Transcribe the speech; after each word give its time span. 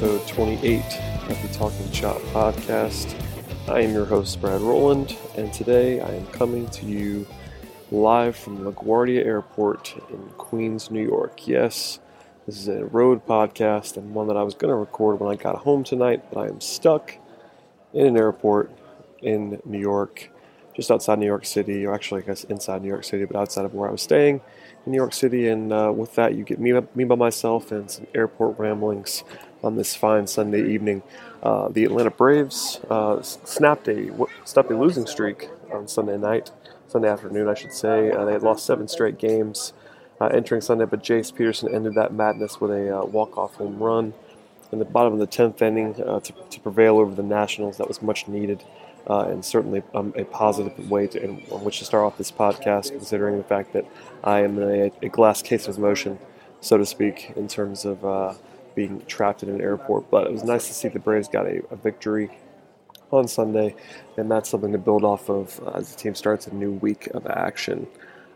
episode 0.00 0.28
28 0.28 0.78
of 1.28 1.42
the 1.42 1.48
Talking 1.52 1.90
Chop 1.90 2.16
podcast. 2.32 3.14
I 3.68 3.82
am 3.82 3.92
your 3.92 4.06
host, 4.06 4.40
Brad 4.40 4.62
Rowland, 4.62 5.14
and 5.36 5.52
today 5.52 6.00
I 6.00 6.14
am 6.14 6.26
coming 6.28 6.70
to 6.70 6.86
you 6.86 7.26
live 7.90 8.34
from 8.34 8.64
LaGuardia 8.64 9.22
Airport 9.22 9.94
in 10.08 10.30
Queens, 10.38 10.90
New 10.90 11.06
York. 11.06 11.46
Yes, 11.46 12.00
this 12.46 12.56
is 12.56 12.68
a 12.68 12.86
road 12.86 13.26
podcast 13.26 13.98
and 13.98 14.14
one 14.14 14.26
that 14.28 14.38
I 14.38 14.42
was 14.42 14.54
going 14.54 14.70
to 14.70 14.74
record 14.74 15.20
when 15.20 15.30
I 15.30 15.36
got 15.36 15.56
home 15.56 15.84
tonight, 15.84 16.24
but 16.32 16.40
I 16.40 16.48
am 16.48 16.62
stuck 16.62 17.18
in 17.92 18.06
an 18.06 18.16
airport 18.16 18.72
in 19.20 19.60
New 19.66 19.80
York, 19.80 20.30
just 20.74 20.90
outside 20.90 21.18
New 21.18 21.26
York 21.26 21.44
City, 21.44 21.84
or 21.84 21.92
actually, 21.92 22.22
I 22.22 22.24
guess 22.24 22.44
inside 22.44 22.80
New 22.80 22.88
York 22.88 23.04
City, 23.04 23.26
but 23.26 23.36
outside 23.36 23.66
of 23.66 23.74
where 23.74 23.86
I 23.86 23.92
was 23.92 24.00
staying 24.00 24.40
in 24.86 24.92
New 24.92 24.96
York 24.96 25.12
City. 25.12 25.48
And 25.48 25.70
uh, 25.74 25.92
with 25.94 26.14
that, 26.14 26.36
you 26.36 26.44
get 26.44 26.58
me, 26.58 26.72
me 26.94 27.04
by 27.04 27.16
myself 27.16 27.70
and 27.70 27.90
some 27.90 28.06
airport 28.14 28.58
ramblings 28.58 29.24
on 29.62 29.76
this 29.76 29.94
fine 29.94 30.26
Sunday 30.26 30.68
evening. 30.72 31.02
Uh, 31.42 31.68
the 31.68 31.84
Atlanta 31.84 32.10
Braves 32.10 32.80
uh, 32.90 33.22
snapped 33.22 33.88
a 33.88 34.10
snapped 34.44 34.70
a 34.70 34.78
losing 34.78 35.06
streak 35.06 35.48
on 35.72 35.88
Sunday 35.88 36.18
night, 36.18 36.50
Sunday 36.86 37.08
afternoon, 37.08 37.48
I 37.48 37.54
should 37.54 37.72
say. 37.72 38.10
Uh, 38.10 38.24
they 38.24 38.32
had 38.32 38.42
lost 38.42 38.66
seven 38.66 38.88
straight 38.88 39.18
games 39.18 39.72
uh, 40.20 40.26
entering 40.26 40.60
Sunday, 40.60 40.84
but 40.84 41.02
Jace 41.02 41.34
Peterson 41.34 41.74
ended 41.74 41.94
that 41.94 42.12
madness 42.12 42.60
with 42.60 42.70
a 42.70 42.98
uh, 42.98 43.04
walk-off 43.04 43.54
home 43.54 43.78
run 43.78 44.12
in 44.72 44.78
the 44.78 44.84
bottom 44.84 45.12
of 45.12 45.18
the 45.18 45.26
tenth 45.26 45.60
inning 45.62 45.94
to, 45.94 46.20
to 46.20 46.60
prevail 46.60 46.98
over 46.98 47.14
the 47.14 47.22
Nationals. 47.22 47.78
That 47.78 47.88
was 47.88 48.02
much 48.02 48.28
needed 48.28 48.62
uh, 49.06 49.26
and 49.28 49.44
certainly 49.44 49.82
um, 49.94 50.12
a 50.16 50.24
positive 50.24 50.90
way 50.90 51.06
to, 51.06 51.22
in, 51.22 51.42
on 51.50 51.64
which 51.64 51.78
to 51.78 51.84
start 51.84 52.04
off 52.04 52.18
this 52.18 52.30
podcast, 52.30 52.90
considering 52.90 53.38
the 53.38 53.44
fact 53.44 53.72
that 53.72 53.84
I 54.22 54.40
am 54.40 54.58
a, 54.58 54.92
a 55.02 55.08
glass 55.08 55.42
case 55.42 55.68
of 55.68 55.78
motion, 55.78 56.18
so 56.60 56.76
to 56.76 56.86
speak, 56.86 57.32
in 57.36 57.48
terms 57.48 57.84
of 57.84 58.04
uh, 58.04 58.34
being 58.74 59.04
trapped 59.06 59.42
in 59.42 59.48
an 59.48 59.60
airport. 59.60 60.10
But 60.10 60.26
it 60.26 60.32
was 60.32 60.44
nice 60.44 60.66
to 60.68 60.74
see 60.74 60.88
the 60.88 60.98
Braves 60.98 61.28
got 61.28 61.46
a, 61.46 61.62
a 61.70 61.76
victory 61.76 62.30
on 63.12 63.26
Sunday, 63.26 63.74
and 64.16 64.30
that's 64.30 64.48
something 64.48 64.72
to 64.72 64.78
build 64.78 65.04
off 65.04 65.28
of 65.28 65.60
uh, 65.66 65.78
as 65.78 65.92
the 65.92 65.98
team 65.98 66.14
starts 66.14 66.46
a 66.46 66.54
new 66.54 66.72
week 66.72 67.08
of 67.08 67.26
action. 67.26 67.86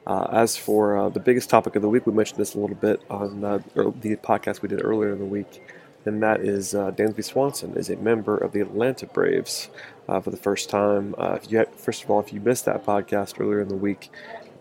Uh, 0.06 0.28
as 0.32 0.56
for 0.56 0.98
uh, 0.98 1.08
the 1.08 1.20
biggest 1.20 1.48
topic 1.48 1.76
of 1.76 1.82
the 1.82 1.88
week, 1.88 2.06
we 2.06 2.12
mentioned 2.12 2.38
this 2.38 2.54
a 2.54 2.58
little 2.58 2.76
bit 2.76 3.00
on 3.08 3.42
uh, 3.42 3.58
the 3.74 4.16
podcast 4.16 4.60
we 4.60 4.68
did 4.68 4.84
earlier 4.84 5.12
in 5.12 5.18
the 5.18 5.24
week 5.24 5.62
and 6.06 6.22
that 6.22 6.40
is 6.40 6.74
uh, 6.74 6.90
Dansby 6.90 7.24
Swanson 7.24 7.74
is 7.78 7.88
a 7.88 7.96
member 7.96 8.36
of 8.36 8.52
the 8.52 8.60
Atlanta 8.60 9.06
Braves 9.06 9.70
for 10.06 10.30
the 10.30 10.36
first 10.36 10.68
time. 10.68 11.14
If 11.18 11.50
you 11.50 11.56
had, 11.56 11.74
first 11.74 12.04
of 12.04 12.10
all, 12.10 12.20
if 12.20 12.30
you 12.30 12.40
missed 12.40 12.66
that 12.66 12.84
podcast 12.84 13.40
earlier 13.40 13.62
in 13.62 13.68
the 13.68 13.74
week, 13.74 14.10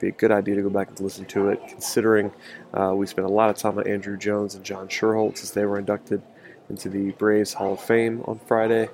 be 0.04 0.10
a 0.10 0.12
good 0.12 0.32
idea 0.32 0.56
to 0.56 0.62
go 0.62 0.70
back 0.70 0.90
and 0.90 1.00
listen 1.00 1.26
to 1.26 1.50
it. 1.50 1.62
Considering 1.68 2.32
uh, 2.74 2.94
we 2.94 3.08
spent 3.08 3.26
a 3.26 3.32
lot 3.32 3.50
of 3.50 3.58
time 3.58 3.78
on 3.78 3.86
Andruw 3.86 4.20
Jones 4.20 4.56
and 4.56 4.64
John 4.64 4.88
Schuerholz 4.88 5.42
as 5.44 5.52
they 5.52 5.66
were 5.66 5.80
inducted 5.80 6.22
into 6.70 6.90
the 6.90 7.12
Braves 7.12 7.54
Hall 7.54 7.74
of 7.74 7.82
Fame 7.82 8.22
on 8.26 8.40
Friday, 8.40 8.90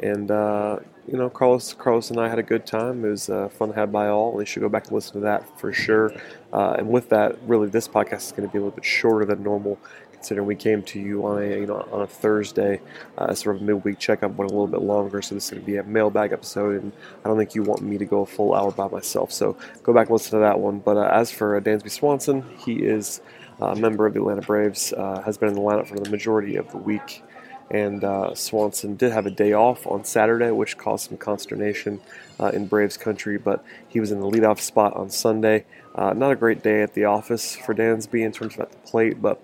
and 0.00 0.30
uh, 0.30 0.78
you 1.08 1.16
know 1.16 1.28
Carlos 1.28 1.72
Carlos 1.74 2.10
and 2.10 2.20
I 2.20 2.28
had 2.28 2.38
a 2.38 2.44
good 2.44 2.64
time. 2.64 3.04
It 3.04 3.08
was 3.08 3.28
uh, 3.28 3.48
fun 3.48 3.70
to 3.70 3.74
have 3.74 3.90
by 3.90 4.08
all. 4.08 4.38
You 4.38 4.46
should 4.46 4.62
go 4.62 4.68
back 4.68 4.84
and 4.84 4.92
listen 4.92 5.14
to 5.14 5.20
that 5.20 5.58
for 5.58 5.72
sure. 5.72 6.12
and 6.52 6.88
with 6.88 7.08
that, 7.08 7.36
really, 7.46 7.68
this 7.68 7.88
podcast 7.88 8.26
is 8.26 8.32
going 8.32 8.48
to 8.48 8.52
be 8.52 8.58
a 8.58 8.60
little 8.60 8.76
bit 8.76 8.84
shorter 8.84 9.24
than 9.24 9.42
normal 9.42 9.78
considering 10.22 10.46
we 10.46 10.54
came 10.54 10.84
to 10.84 11.00
you 11.00 11.26
on 11.26 11.42
a 11.42 11.46
you 11.46 11.66
know 11.66 11.84
on 11.90 12.02
a 12.02 12.06
Thursday, 12.06 12.80
uh, 13.18 13.34
sort 13.34 13.56
of 13.56 13.62
midweek 13.62 13.98
checkup 13.98 14.30
went 14.36 14.48
a 14.48 14.54
little 14.54 14.68
bit 14.68 14.80
longer, 14.80 15.20
so 15.20 15.34
this 15.34 15.46
is 15.46 15.50
going 15.50 15.60
to 15.60 15.66
be 15.66 15.78
a 15.78 15.82
mailbag 15.82 16.32
episode, 16.32 16.80
and 16.80 16.92
I 17.24 17.28
don't 17.28 17.36
think 17.36 17.56
you 17.56 17.64
want 17.64 17.82
me 17.82 17.98
to 17.98 18.04
go 18.04 18.20
a 18.20 18.26
full 18.26 18.54
hour 18.54 18.70
by 18.70 18.86
myself. 18.86 19.32
So 19.32 19.56
go 19.82 19.92
back 19.92 20.06
and 20.06 20.12
listen 20.12 20.38
to 20.38 20.44
that 20.44 20.60
one. 20.60 20.78
But 20.78 20.96
uh, 20.96 21.10
as 21.12 21.32
for 21.32 21.56
uh, 21.56 21.60
Dansby 21.60 21.90
Swanson, 21.90 22.44
he 22.56 22.74
is 22.74 23.20
a 23.60 23.74
member 23.74 24.06
of 24.06 24.14
the 24.14 24.20
Atlanta 24.20 24.42
Braves, 24.42 24.92
uh, 24.92 25.22
has 25.22 25.36
been 25.36 25.48
in 25.48 25.54
the 25.54 25.60
lineup 25.60 25.88
for 25.88 25.98
the 25.98 26.08
majority 26.08 26.54
of 26.54 26.70
the 26.70 26.78
week. 26.78 27.24
And 27.72 28.04
uh, 28.04 28.34
Swanson 28.34 28.96
did 28.96 29.12
have 29.12 29.24
a 29.24 29.30
day 29.30 29.54
off 29.54 29.86
on 29.86 30.04
Saturday, 30.04 30.50
which 30.50 30.76
caused 30.76 31.08
some 31.08 31.16
consternation 31.16 32.02
uh, 32.38 32.48
in 32.48 32.66
Braves 32.66 32.98
country, 32.98 33.38
but 33.38 33.64
he 33.88 33.98
was 33.98 34.12
in 34.12 34.20
the 34.20 34.26
leadoff 34.26 34.60
spot 34.60 34.94
on 34.94 35.08
Sunday. 35.08 35.64
Uh, 35.94 36.12
not 36.12 36.32
a 36.32 36.36
great 36.36 36.62
day 36.62 36.82
at 36.82 36.92
the 36.92 37.06
office 37.06 37.56
for 37.56 37.74
Dansby 37.74 38.24
in 38.24 38.30
terms 38.30 38.54
of 38.54 38.60
at 38.60 38.72
the 38.72 38.78
plate, 38.78 39.22
but 39.22 39.40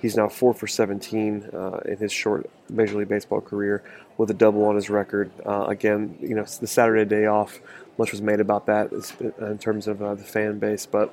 he's 0.00 0.16
now 0.16 0.28
four 0.28 0.54
for 0.54 0.68
17 0.68 1.50
uh, 1.52 1.80
in 1.84 1.96
his 1.98 2.12
short 2.12 2.48
Major 2.70 2.98
League 2.98 3.08
Baseball 3.08 3.40
career 3.40 3.82
with 4.16 4.30
a 4.30 4.34
double 4.34 4.64
on 4.64 4.76
his 4.76 4.88
record. 4.88 5.32
Uh, 5.44 5.64
again, 5.64 6.16
you 6.20 6.36
know, 6.36 6.44
the 6.44 6.68
Saturday 6.68 7.04
day 7.04 7.26
off, 7.26 7.60
much 7.98 8.12
was 8.12 8.22
made 8.22 8.38
about 8.38 8.66
that 8.66 8.92
in 9.40 9.58
terms 9.58 9.88
of 9.88 10.00
uh, 10.00 10.14
the 10.14 10.24
fan 10.24 10.60
base, 10.60 10.86
but 10.86 11.12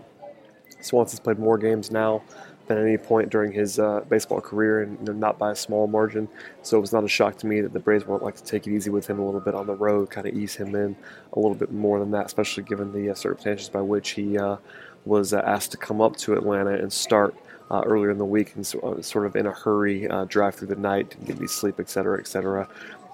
Swanson's 0.81 1.19
played 1.19 1.39
more 1.39 1.57
games 1.57 1.89
now 1.89 2.21
at 2.69 2.77
any 2.77 2.97
point 2.97 3.29
during 3.29 3.51
his 3.51 3.79
uh, 3.79 4.01
baseball 4.09 4.41
career, 4.41 4.81
and 4.81 4.99
you 4.99 5.05
know, 5.05 5.13
not 5.13 5.37
by 5.37 5.51
a 5.51 5.55
small 5.55 5.87
margin. 5.87 6.27
So 6.61 6.77
it 6.77 6.81
was 6.81 6.93
not 6.93 7.03
a 7.03 7.07
shock 7.07 7.37
to 7.39 7.47
me 7.47 7.61
that 7.61 7.73
the 7.73 7.79
Braves 7.79 8.05
would 8.05 8.21
like 8.21 8.35
to 8.35 8.43
take 8.43 8.67
it 8.67 8.73
easy 8.73 8.89
with 8.89 9.07
him 9.07 9.19
a 9.19 9.25
little 9.25 9.41
bit 9.41 9.55
on 9.55 9.67
the 9.67 9.75
road, 9.75 10.09
kind 10.09 10.27
of 10.27 10.35
ease 10.35 10.55
him 10.55 10.75
in 10.75 10.95
a 11.33 11.39
little 11.39 11.55
bit 11.55 11.71
more 11.71 11.99
than 11.99 12.11
that, 12.11 12.27
especially 12.27 12.63
given 12.63 12.93
the 12.93 13.09
uh, 13.09 13.15
circumstances 13.15 13.69
by 13.69 13.81
which 13.81 14.11
he 14.11 14.37
uh, 14.37 14.57
was 15.05 15.33
uh, 15.33 15.41
asked 15.45 15.71
to 15.71 15.77
come 15.77 16.01
up 16.01 16.15
to 16.17 16.33
Atlanta 16.33 16.71
and 16.71 16.91
start. 16.91 17.35
Uh, 17.71 17.83
earlier 17.85 18.09
in 18.09 18.17
the 18.17 18.25
week, 18.25 18.55
and 18.55 18.65
so, 18.65 18.79
uh, 18.79 18.99
sort 18.99 19.27
of 19.27 19.35
in 19.35 19.45
a 19.45 19.51
hurry, 19.51 20.07
drive 20.27 20.55
through 20.55 20.67
the 20.67 20.75
night, 20.75 21.15
get 21.23 21.39
me 21.39 21.45
sleep, 21.45 21.79
etc., 21.79 22.17
etc. 22.17 22.67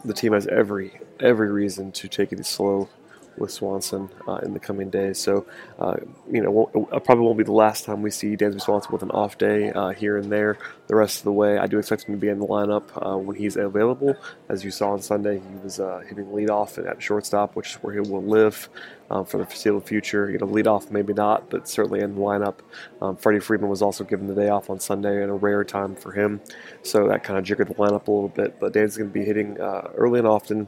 The 0.05 0.13
team 0.13 0.31
has 0.31 0.47
every 0.47 0.97
every 1.19 1.51
reason 1.51 1.91
to 1.91 2.07
take 2.07 2.31
it 2.31 2.45
slow 2.45 2.87
with 3.37 3.51
Swanson 3.51 4.09
uh, 4.27 4.35
in 4.37 4.53
the 4.53 4.59
coming 4.59 4.89
days. 4.89 5.19
So, 5.19 5.45
uh, 5.79 5.95
you 6.31 6.41
know, 6.41 6.69
it 6.91 7.03
probably 7.03 7.25
won't 7.25 7.37
be 7.37 7.43
the 7.43 7.51
last 7.51 7.85
time 7.85 8.01
we 8.01 8.11
see 8.11 8.35
Dansby 8.35 8.61
Swanson 8.61 8.91
with 8.91 9.03
an 9.03 9.11
off 9.11 9.37
day 9.37 9.71
uh, 9.71 9.89
here 9.89 10.17
and 10.17 10.31
there 10.31 10.57
the 10.87 10.95
rest 10.95 11.19
of 11.19 11.23
the 11.23 11.31
way. 11.31 11.57
I 11.57 11.67
do 11.67 11.79
expect 11.79 12.03
him 12.03 12.15
to 12.15 12.19
be 12.19 12.29
in 12.29 12.39
the 12.39 12.47
lineup 12.47 12.83
uh, 12.95 13.17
when 13.17 13.35
he's 13.35 13.57
available. 13.57 14.15
As 14.49 14.63
you 14.63 14.71
saw 14.71 14.91
on 14.91 15.01
Sunday, 15.01 15.39
he 15.39 15.55
was 15.63 15.79
uh, 15.79 16.03
hitting 16.07 16.25
leadoff 16.25 16.77
at 16.87 17.01
shortstop, 17.01 17.55
which 17.55 17.71
is 17.71 17.75
where 17.75 17.93
he 17.93 17.99
will 17.99 18.23
live. 18.23 18.69
Um, 19.07 19.23
for 19.23 19.37
the 19.37 19.45
foreseeable 19.45 19.81
future, 19.81 20.31
you 20.31 20.39
know, 20.39 20.47
leadoff 20.47 20.89
maybe 20.89 21.13
not, 21.13 21.51
but 21.51 21.67
certainly 21.69 21.99
in 21.99 22.15
the 22.15 22.21
lineup. 22.21 22.55
Um, 23.03 23.15
Freddie 23.15 23.39
Freeman 23.39 23.69
was 23.69 23.83
also 23.83 24.03
given 24.03 24.25
the 24.25 24.33
day 24.33 24.49
off 24.49 24.71
on 24.71 24.79
Sunday 24.79 25.21
at 25.21 25.29
a 25.29 25.33
rare 25.33 25.63
time 25.63 25.95
for 25.95 26.11
him, 26.11 26.41
so 26.81 27.07
that 27.07 27.23
kind 27.23 27.37
of 27.37 27.45
jiggered 27.45 27.67
the 27.67 27.75
lineup 27.75 28.07
a 28.07 28.11
little 28.11 28.29
bit. 28.29 28.59
But 28.59 28.73
Dan's 28.73 28.97
going 28.97 29.11
to 29.11 29.13
be 29.13 29.23
hitting 29.23 29.61
uh, 29.61 29.91
early 29.95 30.17
and 30.17 30.27
often 30.27 30.67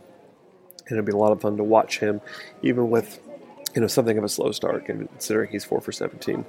and 0.87 0.97
it'll 0.97 1.05
be 1.05 1.11
a 1.11 1.17
lot 1.17 1.31
of 1.31 1.41
fun 1.41 1.57
to 1.57 1.63
watch 1.63 1.99
him, 1.99 2.21
even 2.61 2.89
with 2.89 3.19
you 3.75 3.81
know 3.81 3.87
something 3.87 4.17
of 4.17 4.23
a 4.23 4.29
slow 4.29 4.51
start, 4.51 4.85
considering 4.85 5.51
he's 5.51 5.63
four 5.63 5.81
for 5.81 5.91
17. 5.91 6.45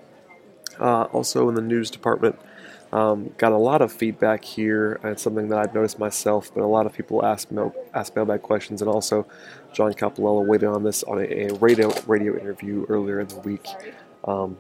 Uh, 0.81 1.03
also 1.05 1.49
in 1.49 1.55
the 1.55 1.61
news 1.61 1.91
department, 1.91 2.39
um, 2.93 3.35
got 3.37 3.53
a 3.53 3.59
lot 3.59 3.83
of 3.83 3.93
feedback 3.93 4.45
here, 4.45 4.99
and 5.03 5.19
something 5.19 5.49
that 5.49 5.59
I've 5.59 5.75
noticed 5.75 5.99
myself. 5.99 6.53
But 6.55 6.63
a 6.63 6.67
lot 6.67 6.87
of 6.87 6.93
people 6.93 7.25
ask 7.25 7.51
mail, 7.51 7.75
ask 7.95 8.15
mailbag 8.17 8.43
questions, 8.43 8.81
and 8.81 8.91
also 8.91 9.27
John 9.73 9.93
Coppolella 9.93 10.47
weighed 10.47 10.63
in 10.63 10.69
on 10.69 10.85
this 10.85 11.03
on 11.03 11.19
a, 11.19 11.49
a 11.49 11.55
radio 11.55 11.93
radio 12.07 12.39
interview 12.39 12.87
earlier 12.89 13.21
in 13.21 13.29
the 13.29 13.41
week. 13.41 13.67
Um, 14.25 14.57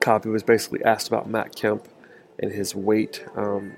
Coppy 0.00 0.28
was 0.28 0.42
basically 0.42 0.84
asked 0.84 1.08
about 1.08 1.28
Matt 1.28 1.56
Kemp 1.56 1.88
and 2.38 2.52
his 2.52 2.74
weight. 2.74 3.24
Um, 3.36 3.72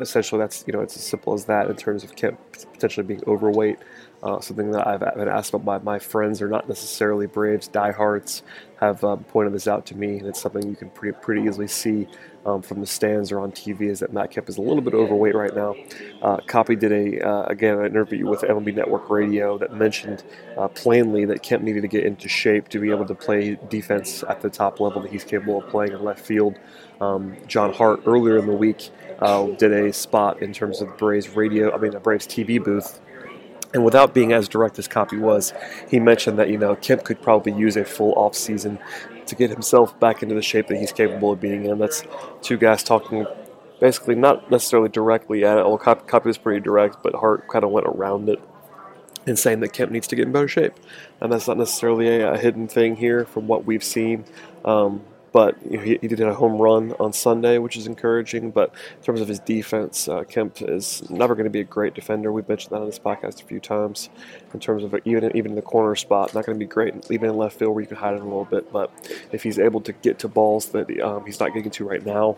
essentially, 0.00 0.38
that's 0.38 0.62
you 0.66 0.72
know 0.72 0.80
it's 0.80 0.96
as 0.96 1.02
simple 1.02 1.34
as 1.34 1.46
that 1.46 1.68
in 1.68 1.76
terms 1.76 2.04
of 2.04 2.14
Kemp 2.14 2.38
potentially 2.72 3.04
being 3.04 3.22
overweight. 3.26 3.78
Uh, 4.22 4.40
something 4.40 4.70
that 4.70 4.86
I've 4.86 5.00
been 5.00 5.28
asked 5.28 5.52
about 5.52 5.64
by 5.64 5.78
my 5.78 5.98
friends 5.98 6.40
are 6.40 6.48
not 6.48 6.68
necessarily 6.68 7.26
Braves 7.26 7.66
diehards 7.66 8.42
have 8.80 9.02
uh, 9.04 9.16
pointed 9.16 9.52
this 9.52 9.66
out 9.66 9.86
to 9.86 9.96
me, 9.96 10.18
and 10.18 10.26
it's 10.26 10.40
something 10.40 10.68
you 10.68 10.76
can 10.76 10.90
pretty 10.90 11.16
pretty 11.20 11.42
easily 11.42 11.66
see 11.66 12.06
um, 12.44 12.62
from 12.62 12.80
the 12.80 12.86
stands 12.86 13.30
or 13.30 13.40
on 13.40 13.52
TV 13.52 13.82
is 13.82 14.00
that 14.00 14.12
Matt 14.12 14.30
Kemp 14.30 14.48
is 14.48 14.58
a 14.58 14.60
little 14.60 14.80
bit 14.80 14.94
overweight 14.94 15.34
right 15.34 15.54
now. 15.54 15.74
Uh, 16.20 16.38
Coppy 16.46 16.76
did 16.76 16.92
a 16.92 17.26
uh, 17.26 17.44
again 17.46 17.78
an 17.78 17.86
interview 17.86 18.26
with 18.26 18.42
MLB 18.42 18.74
Network 18.74 19.10
Radio 19.10 19.58
that 19.58 19.74
mentioned 19.74 20.24
uh, 20.56 20.68
plainly 20.68 21.24
that 21.24 21.42
Kemp 21.42 21.62
needed 21.62 21.82
to 21.82 21.88
get 21.88 22.04
into 22.04 22.28
shape 22.28 22.68
to 22.70 22.80
be 22.80 22.90
able 22.90 23.06
to 23.06 23.14
play 23.14 23.56
defense 23.68 24.24
at 24.28 24.40
the 24.40 24.50
top 24.50 24.80
level 24.80 25.02
that 25.02 25.10
he's 25.10 25.24
capable 25.24 25.62
of 25.62 25.68
playing 25.68 25.92
in 25.92 26.02
left 26.02 26.24
field. 26.24 26.58
Um, 27.00 27.36
John 27.46 27.72
Hart 27.72 28.02
earlier 28.06 28.38
in 28.38 28.46
the 28.46 28.52
week 28.52 28.90
uh, 29.20 29.46
did 29.46 29.72
a 29.72 29.92
spot 29.92 30.42
in 30.42 30.52
terms 30.52 30.80
of 30.80 30.96
Braves 30.96 31.28
radio, 31.30 31.72
I 31.74 31.78
mean 31.78 31.92
the 31.92 32.00
Braves 32.00 32.26
TV 32.26 32.62
booth 32.62 33.00
and 33.74 33.84
without 33.84 34.14
being 34.14 34.32
as 34.32 34.48
direct 34.48 34.78
as 34.78 34.88
Coppy 34.88 35.16
was, 35.16 35.52
he 35.88 35.98
mentioned 35.98 36.38
that 36.38 36.48
you 36.48 36.58
know 36.58 36.76
Kemp 36.76 37.04
could 37.04 37.20
probably 37.22 37.52
use 37.52 37.76
a 37.76 37.84
full 37.84 38.12
off 38.14 38.34
season 38.34 38.78
to 39.26 39.34
get 39.34 39.50
himself 39.50 39.98
back 40.00 40.22
into 40.22 40.34
the 40.34 40.42
shape 40.42 40.66
that 40.68 40.76
he's 40.76 40.92
capable 40.92 41.32
of 41.32 41.40
being 41.40 41.64
in. 41.64 41.78
That's 41.78 42.04
two 42.42 42.56
guys 42.56 42.82
talking 42.82 43.26
basically 43.82 44.14
not 44.14 44.48
necessarily 44.48 44.88
directly 44.88 45.44
at 45.44 45.58
it. 45.58 45.66
Well, 45.66 45.76
Coppy, 45.76 46.06
Coppy 46.06 46.28
was 46.28 46.38
pretty 46.38 46.60
direct, 46.60 47.02
but 47.02 47.16
Hart 47.16 47.48
kind 47.48 47.64
of 47.64 47.72
went 47.72 47.84
around 47.84 48.28
it 48.28 48.40
and 49.26 49.36
saying 49.36 49.58
that 49.58 49.72
Kemp 49.72 49.90
needs 49.90 50.06
to 50.06 50.14
get 50.14 50.26
in 50.26 50.32
better 50.32 50.46
shape. 50.46 50.74
And 51.20 51.32
that's 51.32 51.48
not 51.48 51.58
necessarily 51.58 52.06
a, 52.06 52.34
a 52.34 52.38
hidden 52.38 52.68
thing 52.68 52.94
here 52.94 53.24
from 53.24 53.48
what 53.48 53.64
we've 53.64 53.82
seen. 53.82 54.24
Um, 54.64 55.02
but 55.32 55.56
he, 55.68 55.98
he, 56.00 56.08
did 56.08 56.20
a 56.20 56.34
home 56.34 56.60
run 56.60 56.92
on 57.00 57.12
Sunday, 57.12 57.58
which 57.58 57.76
is 57.76 57.86
encouraging. 57.86 58.50
But 58.50 58.72
in 58.98 59.02
terms 59.02 59.20
of 59.20 59.28
his 59.28 59.38
defense, 59.40 60.06
uh, 60.06 60.24
Kemp 60.24 60.60
is 60.60 61.08
never 61.10 61.34
going 61.34 61.44
to 61.44 61.50
be 61.50 61.60
a 61.60 61.64
great 61.64 61.94
defender. 61.94 62.30
We've 62.30 62.48
mentioned 62.48 62.72
that 62.72 62.80
on 62.80 62.86
this 62.86 62.98
podcast 62.98 63.42
a 63.42 63.44
few 63.44 63.58
times. 63.58 64.10
In 64.52 64.60
terms 64.60 64.84
of 64.84 64.94
even 65.04 65.34
even 65.36 65.52
in 65.52 65.56
the 65.56 65.62
corner 65.62 65.96
spot, 65.96 66.34
not 66.34 66.44
going 66.44 66.58
to 66.58 66.64
be 66.64 66.68
great, 66.68 66.94
even 67.10 67.30
in 67.30 67.36
left 67.36 67.58
field 67.58 67.74
where 67.74 67.82
you 67.82 67.88
can 67.88 67.96
hide 67.96 68.14
it 68.14 68.20
a 68.20 68.24
little 68.24 68.44
bit. 68.44 68.70
But 68.70 68.90
if 69.32 69.42
he's 69.42 69.58
able 69.58 69.80
to 69.82 69.92
get 69.92 70.18
to 70.20 70.28
balls 70.28 70.66
that 70.70 71.00
um, 71.00 71.24
he's 71.24 71.40
not 71.40 71.54
getting 71.54 71.70
to 71.70 71.88
right 71.88 72.04
now, 72.04 72.36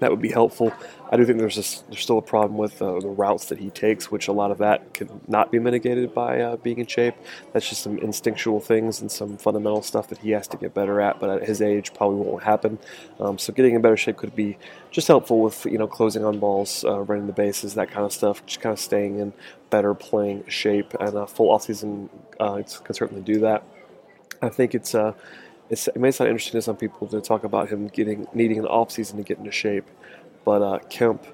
that 0.00 0.10
would 0.10 0.20
be 0.20 0.30
helpful. 0.30 0.72
I 1.10 1.16
do 1.16 1.24
think 1.24 1.38
there's 1.38 1.56
a, 1.56 1.88
there's 1.88 2.00
still 2.00 2.18
a 2.18 2.22
problem 2.22 2.58
with 2.58 2.82
uh, 2.82 2.98
the 3.00 3.08
routes 3.08 3.46
that 3.46 3.58
he 3.58 3.70
takes, 3.70 4.10
which 4.10 4.28
a 4.28 4.32
lot 4.32 4.50
of 4.50 4.58
that 4.58 4.92
can 4.92 5.20
not 5.28 5.50
be 5.50 5.58
mitigated 5.58 6.12
by 6.12 6.40
uh, 6.40 6.56
being 6.56 6.78
in 6.78 6.86
shape. 6.86 7.14
That's 7.52 7.68
just 7.68 7.82
some 7.82 7.98
instinctual 7.98 8.60
things 8.60 9.00
and 9.00 9.10
some 9.10 9.36
fundamental 9.36 9.82
stuff 9.82 10.08
that 10.08 10.18
he 10.18 10.30
has 10.30 10.48
to 10.48 10.56
get 10.56 10.74
better 10.74 11.00
at. 11.00 11.20
But 11.20 11.30
at 11.30 11.48
his 11.48 11.62
age, 11.62 11.94
probably 11.94 12.26
won't 12.26 12.42
happen. 12.42 12.78
Um, 13.20 13.38
so 13.38 13.52
getting 13.52 13.74
in 13.74 13.82
better 13.82 13.96
shape 13.96 14.16
could 14.16 14.34
be 14.34 14.58
just 14.90 15.08
helpful 15.08 15.40
with 15.40 15.64
you 15.66 15.78
know 15.78 15.86
closing 15.86 16.24
on 16.24 16.38
balls, 16.38 16.84
uh, 16.84 17.00
running 17.02 17.26
the 17.26 17.32
bases, 17.32 17.74
that 17.74 17.90
kind 17.90 18.04
of 18.04 18.12
stuff. 18.12 18.44
Just 18.46 18.60
kind 18.60 18.72
of 18.72 18.80
staying 18.80 19.18
in 19.18 19.32
better 19.70 19.94
playing 19.94 20.44
shape, 20.48 20.94
and 21.00 21.14
a 21.14 21.26
full 21.26 21.56
offseason 21.56 22.08
uh, 22.40 22.62
can 22.84 22.94
certainly 22.94 23.22
do 23.22 23.40
that. 23.40 23.62
I 24.42 24.48
think 24.48 24.74
it's 24.74 24.94
uh, 24.94 25.12
it 25.70 25.96
may 25.96 26.10
sound 26.10 26.30
interesting 26.30 26.58
to 26.58 26.62
some 26.62 26.76
people 26.76 27.06
to 27.08 27.20
talk 27.20 27.44
about 27.44 27.68
him 27.68 27.88
getting 27.88 28.26
needing 28.34 28.58
an 28.58 28.66
off 28.66 28.90
season 28.90 29.16
to 29.16 29.22
get 29.22 29.38
into 29.38 29.50
shape, 29.50 29.88
but 30.44 30.62
uh, 30.62 30.78
Kemp 30.88 31.26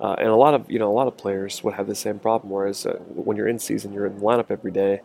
uh, 0.00 0.14
and 0.18 0.28
a 0.28 0.36
lot 0.36 0.54
of 0.54 0.70
you 0.70 0.78
know 0.78 0.90
a 0.90 0.94
lot 0.94 1.08
of 1.08 1.16
players 1.16 1.62
would 1.64 1.74
have 1.74 1.86
the 1.86 1.94
same 1.94 2.18
problem. 2.18 2.52
Whereas 2.52 2.86
uh, 2.86 2.98
when 3.08 3.36
you're 3.36 3.48
in 3.48 3.58
season, 3.58 3.92
you're 3.92 4.06
in 4.06 4.16
the 4.16 4.20
lineup 4.24 4.50
every 4.50 4.70
day. 4.70 5.00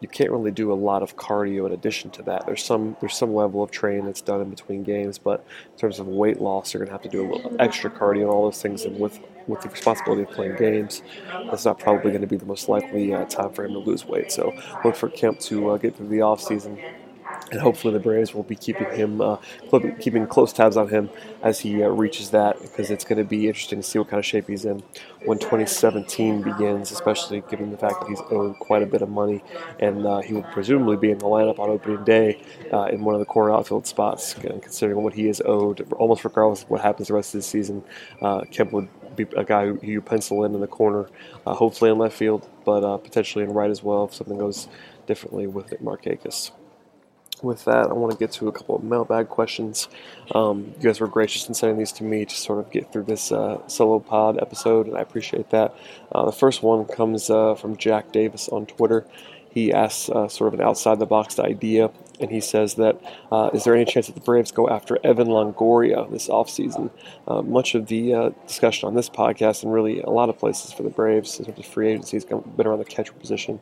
You 0.00 0.08
can't 0.08 0.30
really 0.30 0.52
do 0.52 0.72
a 0.72 0.74
lot 0.74 1.02
of 1.02 1.16
cardio 1.16 1.66
in 1.66 1.72
addition 1.72 2.10
to 2.12 2.22
that. 2.22 2.46
There's 2.46 2.64
some 2.64 2.96
there's 3.00 3.16
some 3.16 3.34
level 3.34 3.62
of 3.62 3.70
training 3.70 4.06
that's 4.06 4.20
done 4.20 4.40
in 4.40 4.48
between 4.48 4.84
games, 4.84 5.18
but 5.18 5.44
in 5.72 5.78
terms 5.78 5.98
of 5.98 6.06
weight 6.06 6.40
loss, 6.40 6.72
you're 6.72 6.78
going 6.78 6.88
to 6.88 6.92
have 6.92 7.02
to 7.02 7.08
do 7.08 7.26
a 7.26 7.28
little 7.30 7.56
extra 7.58 7.90
cardio 7.90 8.22
and 8.22 8.30
all 8.30 8.44
those 8.44 8.62
things. 8.62 8.84
And 8.84 8.98
with 8.98 9.20
with 9.48 9.60
the 9.60 9.68
responsibility 9.68 10.22
of 10.22 10.30
playing 10.30 10.56
games, 10.56 11.02
that's 11.50 11.64
not 11.64 11.78
probably 11.78 12.10
going 12.10 12.20
to 12.20 12.26
be 12.28 12.36
the 12.36 12.46
most 12.46 12.68
likely 12.68 13.12
uh, 13.12 13.24
time 13.24 13.52
for 13.52 13.64
him 13.64 13.72
to 13.72 13.78
lose 13.80 14.06
weight. 14.06 14.30
So 14.30 14.54
look 14.84 14.94
for 14.94 15.08
Kemp 15.08 15.40
to 15.40 15.70
uh, 15.70 15.76
get 15.78 15.96
through 15.96 16.08
the 16.08 16.22
off 16.22 16.40
season 16.40 16.78
and 17.50 17.60
hopefully 17.60 17.94
the 17.94 18.00
Braves 18.00 18.34
will 18.34 18.42
be 18.42 18.56
keeping 18.56 18.90
him, 18.90 19.20
uh, 19.20 19.36
keeping 20.00 20.26
close 20.26 20.52
tabs 20.52 20.76
on 20.76 20.88
him 20.88 21.08
as 21.42 21.60
he 21.60 21.82
uh, 21.82 21.88
reaches 21.88 22.30
that, 22.30 22.60
because 22.60 22.90
it's 22.90 23.04
going 23.04 23.18
to 23.18 23.24
be 23.24 23.48
interesting 23.48 23.80
to 23.80 23.88
see 23.88 23.98
what 23.98 24.08
kind 24.08 24.18
of 24.18 24.26
shape 24.26 24.48
he's 24.48 24.64
in 24.64 24.82
when 25.24 25.38
2017 25.38 26.42
begins, 26.42 26.90
especially 26.92 27.42
given 27.48 27.70
the 27.70 27.78
fact 27.78 28.00
that 28.00 28.08
he's 28.08 28.20
owed 28.30 28.58
quite 28.58 28.82
a 28.82 28.86
bit 28.86 29.02
of 29.02 29.08
money, 29.08 29.42
and 29.80 30.06
uh, 30.06 30.20
he 30.20 30.32
will 30.32 30.42
presumably 30.44 30.96
be 30.96 31.10
in 31.10 31.18
the 31.18 31.24
lineup 31.24 31.58
on 31.58 31.70
opening 31.70 32.04
day 32.04 32.40
uh, 32.72 32.84
in 32.84 33.02
one 33.02 33.14
of 33.14 33.18
the 33.18 33.26
corner 33.26 33.52
outfield 33.52 33.86
spots. 33.86 34.34
Considering 34.34 35.02
what 35.02 35.14
he 35.14 35.28
is 35.28 35.42
owed, 35.44 35.90
almost 35.92 36.24
regardless 36.24 36.62
of 36.62 36.70
what 36.70 36.80
happens 36.80 37.08
the 37.08 37.14
rest 37.14 37.34
of 37.34 37.38
the 37.38 37.42
season, 37.42 37.82
uh, 38.22 38.42
Kemp 38.50 38.72
would 38.72 38.88
be 39.16 39.26
a 39.36 39.44
guy 39.44 39.66
who 39.66 39.78
you 39.82 40.00
pencil 40.00 40.44
in 40.44 40.54
in 40.54 40.60
the 40.60 40.66
corner, 40.66 41.08
uh, 41.46 41.54
hopefully 41.54 41.90
in 41.90 41.98
left 41.98 42.16
field, 42.16 42.48
but 42.64 42.98
potentially 42.98 43.44
in 43.44 43.52
right 43.52 43.70
as 43.70 43.82
well 43.82 44.04
if 44.04 44.14
something 44.14 44.38
goes 44.38 44.68
differently 45.06 45.46
with 45.46 45.70
Markakis 45.82 46.52
with 47.42 47.64
that, 47.64 47.88
I 47.88 47.92
want 47.92 48.12
to 48.12 48.18
get 48.18 48.32
to 48.32 48.48
a 48.48 48.52
couple 48.52 48.76
of 48.76 48.82
mailbag 48.82 49.28
questions. 49.28 49.88
Um, 50.34 50.74
you 50.76 50.82
guys 50.82 51.00
were 51.00 51.06
gracious 51.06 51.48
in 51.48 51.54
sending 51.54 51.78
these 51.78 51.92
to 51.92 52.04
me 52.04 52.24
to 52.24 52.34
sort 52.34 52.58
of 52.58 52.70
get 52.70 52.92
through 52.92 53.04
this 53.04 53.32
uh, 53.32 53.66
solo 53.66 53.98
pod 53.98 54.38
episode, 54.40 54.86
and 54.86 54.96
I 54.96 55.00
appreciate 55.00 55.50
that. 55.50 55.74
Uh, 56.12 56.26
the 56.26 56.32
first 56.32 56.62
one 56.62 56.84
comes 56.84 57.30
uh, 57.30 57.54
from 57.54 57.76
Jack 57.76 58.12
Davis 58.12 58.48
on 58.48 58.66
Twitter. 58.66 59.06
He 59.50 59.72
asks 59.72 60.10
uh, 60.10 60.28
sort 60.28 60.52
of 60.52 60.60
an 60.60 60.66
outside 60.66 60.98
the 60.98 61.06
box 61.06 61.38
idea, 61.38 61.90
and 62.20 62.30
he 62.30 62.40
says 62.40 62.74
that 62.74 63.00
uh, 63.32 63.50
is 63.54 63.64
there 63.64 63.74
any 63.74 63.84
chance 63.84 64.06
that 64.06 64.14
the 64.14 64.20
Braves 64.20 64.52
go 64.52 64.68
after 64.68 64.98
Evan 65.02 65.28
Longoria 65.28 66.10
this 66.10 66.28
offseason? 66.28 66.90
Uh, 67.26 67.42
much 67.42 67.74
of 67.74 67.86
the 67.86 68.34
discussion 68.46 68.86
on 68.86 68.94
this 68.94 69.08
podcast, 69.08 69.62
and 69.62 69.72
really 69.72 70.00
a 70.02 70.10
lot 70.10 70.28
of 70.28 70.38
places 70.38 70.72
for 70.72 70.82
the 70.82 70.90
Braves 70.90 71.38
in 71.38 71.46
terms 71.46 71.58
of 71.58 71.66
free 71.66 71.88
agency, 71.88 72.16
has 72.16 72.24
been 72.24 72.66
around 72.66 72.78
the 72.78 72.84
catcher 72.84 73.14
position 73.14 73.60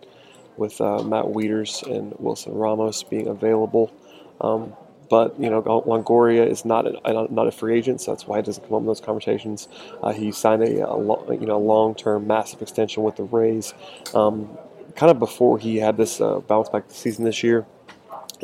with 0.57 0.81
uh, 0.81 1.03
Matt 1.03 1.27
Wieters 1.27 1.83
and 1.91 2.15
Wilson 2.19 2.55
Ramos 2.55 3.03
being 3.03 3.27
available. 3.27 3.93
Um, 4.41 4.75
but 5.09 5.39
you 5.41 5.49
know, 5.51 5.63
Longoria 5.63 6.47
is 6.47 6.65
not 6.65 6.87
a, 6.87 7.33
not 7.33 7.47
a 7.47 7.53
free 7.53 7.77
agent, 7.77 8.01
so 8.01 8.13
that's 8.13 8.27
why 8.27 8.39
he 8.39 8.43
doesn't 8.43 8.65
come 8.65 8.75
up 8.75 8.81
in 8.81 8.87
those 8.87 9.01
conversations. 9.01 9.69
Uh, 10.03 10.13
he 10.13 10.33
signed 10.33 10.63
a, 10.63 10.89
a 10.89 10.97
lo- 10.97 11.25
you 11.31 11.47
know 11.47 11.59
long 11.59 11.95
term 11.95 12.27
massive 12.27 12.61
extension 12.63 13.03
with 13.03 13.17
the 13.17 13.23
Rays, 13.23 13.73
um, 14.15 14.49
kind 14.97 15.11
of 15.11 15.19
before 15.19 15.59
he 15.59 15.77
had 15.77 15.97
this 15.97 16.21
uh, 16.21 16.41
bounce 16.41 16.69
back 16.69 16.85
season 16.89 17.25
this 17.25 17.43
year. 17.43 17.67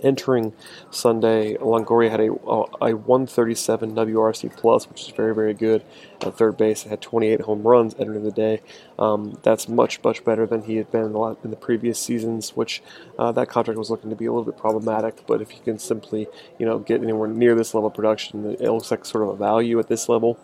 Entering 0.03 0.53
Sunday, 0.91 1.55
Longoria 1.56 2.11
had 2.11 2.21
a, 2.21 2.31
a 2.31 2.97
137 2.97 3.94
WRC 3.94 4.56
plus, 4.56 4.89
which 4.89 5.03
is 5.03 5.09
very, 5.09 5.35
very 5.35 5.55
good. 5.55 5.85
At 6.21 6.37
third 6.37 6.56
base, 6.56 6.85
had 6.85 7.00
28 7.00 7.43
home 7.43 7.62
runs 7.62 7.94
entering 7.99 8.25
the 8.25 8.31
day. 8.31 8.62
Um, 8.99 9.39
that's 9.43 9.69
much, 9.69 10.03
much 10.03 10.25
better 10.25 10.47
than 10.47 10.62
he 10.62 10.77
had 10.77 10.91
been 10.91 11.05
in 11.05 11.12
the, 11.12 11.37
in 11.44 11.50
the 11.50 11.56
previous 11.56 11.99
seasons, 11.99 12.50
which 12.50 12.83
uh, 13.19 13.33
that 13.33 13.49
contract 13.49 13.79
was 13.79 13.91
looking 13.91 14.11
to 14.11 14.17
be 14.17 14.27
a 14.27 14.33
little 14.33 14.50
bit 14.50 14.56
problematic. 14.59 15.27
But 15.27 15.43
if 15.43 15.53
you 15.53 15.61
can 15.61 15.79
simply, 15.79 16.29
you 16.59 16.67
know, 16.67 16.79
get 16.79 17.03
anywhere 17.03 17.29
near 17.29 17.55
this 17.55 17.75
level 17.75 17.88
of 17.88 17.95
production, 17.95 18.45
it 18.47 18.61
looks 18.61 18.90
like 18.90 19.05
sort 19.05 19.25
of 19.25 19.31
a 19.31 19.37
value 19.37 19.78
at 19.78 19.88
this 19.88 20.09
level. 20.09 20.38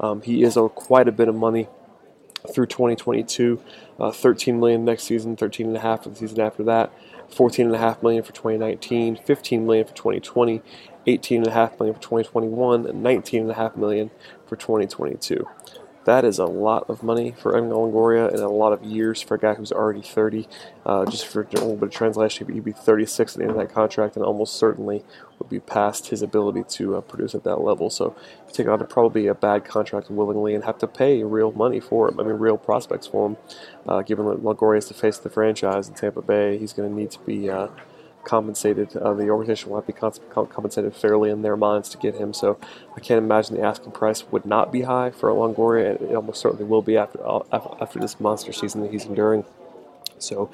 Um, 0.00 0.22
he 0.22 0.42
is 0.42 0.56
owed 0.56 0.74
quite 0.74 1.08
a 1.08 1.12
bit 1.12 1.28
of 1.28 1.34
money 1.34 1.68
through 2.52 2.66
2022, 2.66 3.60
uh, 3.98 4.10
13 4.10 4.60
million 4.60 4.84
next 4.84 5.04
season, 5.04 5.36
13 5.36 5.68
and 5.68 5.76
a 5.76 5.80
half 5.80 6.04
the 6.04 6.14
season 6.14 6.40
after 6.40 6.62
that. 6.64 6.92
14.5 7.34 8.02
million 8.02 8.22
for 8.22 8.32
2019, 8.32 9.16
15 9.16 9.66
million 9.66 9.86
for 9.86 9.94
2020, 9.94 10.62
18.5 11.06 11.78
million 11.78 11.94
for 11.94 12.02
2021, 12.02 12.86
and 12.86 13.04
19.5 13.04 13.76
million 13.76 14.10
for 14.46 14.56
2022. 14.56 15.46
That 16.04 16.24
is 16.24 16.38
a 16.38 16.44
lot 16.44 16.88
of 16.90 17.02
money 17.02 17.32
for 17.32 17.56
Evan 17.56 17.70
Longoria 17.70 18.28
and 18.28 18.40
a 18.40 18.48
lot 18.48 18.72
of 18.74 18.82
years 18.82 19.22
for 19.22 19.36
a 19.36 19.38
guy 19.38 19.54
who's 19.54 19.72
already 19.72 20.02
30. 20.02 20.46
Uh, 20.84 21.06
just 21.06 21.26
for 21.26 21.42
a 21.42 21.46
little 21.46 21.76
bit 21.76 21.88
of 21.88 21.94
translation, 21.94 22.52
he'd 22.52 22.62
be 22.62 22.72
36 22.72 23.32
at 23.32 23.38
the 23.38 23.44
end 23.44 23.50
of 23.52 23.56
that 23.56 23.72
contract 23.72 24.16
and 24.16 24.24
almost 24.24 24.54
certainly 24.54 25.02
would 25.38 25.48
be 25.48 25.60
past 25.60 26.08
his 26.08 26.20
ability 26.20 26.62
to 26.68 26.96
uh, 26.96 27.00
produce 27.00 27.34
at 27.34 27.44
that 27.44 27.56
level. 27.56 27.88
So 27.88 28.14
you 28.46 28.52
take 28.52 28.68
on 28.68 28.86
probably 28.86 29.26
a 29.26 29.34
bad 29.34 29.64
contract 29.64 30.10
willingly 30.10 30.54
and 30.54 30.64
have 30.64 30.78
to 30.78 30.86
pay 30.86 31.22
real 31.22 31.52
money 31.52 31.80
for 31.80 32.08
him. 32.08 32.20
I 32.20 32.22
mean, 32.22 32.34
real 32.34 32.58
prospects 32.58 33.06
for 33.06 33.28
him. 33.30 33.36
Uh, 33.88 34.02
given 34.02 34.26
that 34.26 34.42
Longoria 34.42 34.78
is 34.78 34.86
to 34.86 34.94
face 34.94 35.16
the 35.16 35.30
franchise 35.30 35.88
in 35.88 35.94
Tampa 35.94 36.20
Bay, 36.20 36.58
he's 36.58 36.74
going 36.74 36.88
to 36.88 36.94
need 36.94 37.12
to 37.12 37.20
be 37.20 37.48
uh, 37.48 37.68
compensated. 38.24 38.96
Uh, 38.96 39.14
the 39.14 39.28
organization 39.28 39.70
will 39.70 39.82
to 39.82 39.86
be 39.86 39.92
compensated 39.92 40.94
fairly 40.94 41.30
in 41.30 41.42
their 41.42 41.56
minds 41.56 41.88
to 41.90 41.98
get 41.98 42.16
him. 42.16 42.32
So 42.32 42.58
I 42.96 43.00
can't 43.00 43.18
imagine 43.18 43.56
the 43.56 43.62
asking 43.62 43.92
price 43.92 44.24
would 44.30 44.46
not 44.46 44.72
be 44.72 44.82
high 44.82 45.10
for 45.10 45.30
Longoria. 45.30 46.00
It 46.00 46.14
almost 46.14 46.40
certainly 46.40 46.64
will 46.64 46.82
be 46.82 46.96
after 46.96 47.24
uh, 47.26 47.42
after 47.80 47.98
this 47.98 48.18
monster 48.20 48.52
season 48.52 48.82
that 48.82 48.90
he's 48.90 49.04
enduring. 49.04 49.44
So 50.18 50.50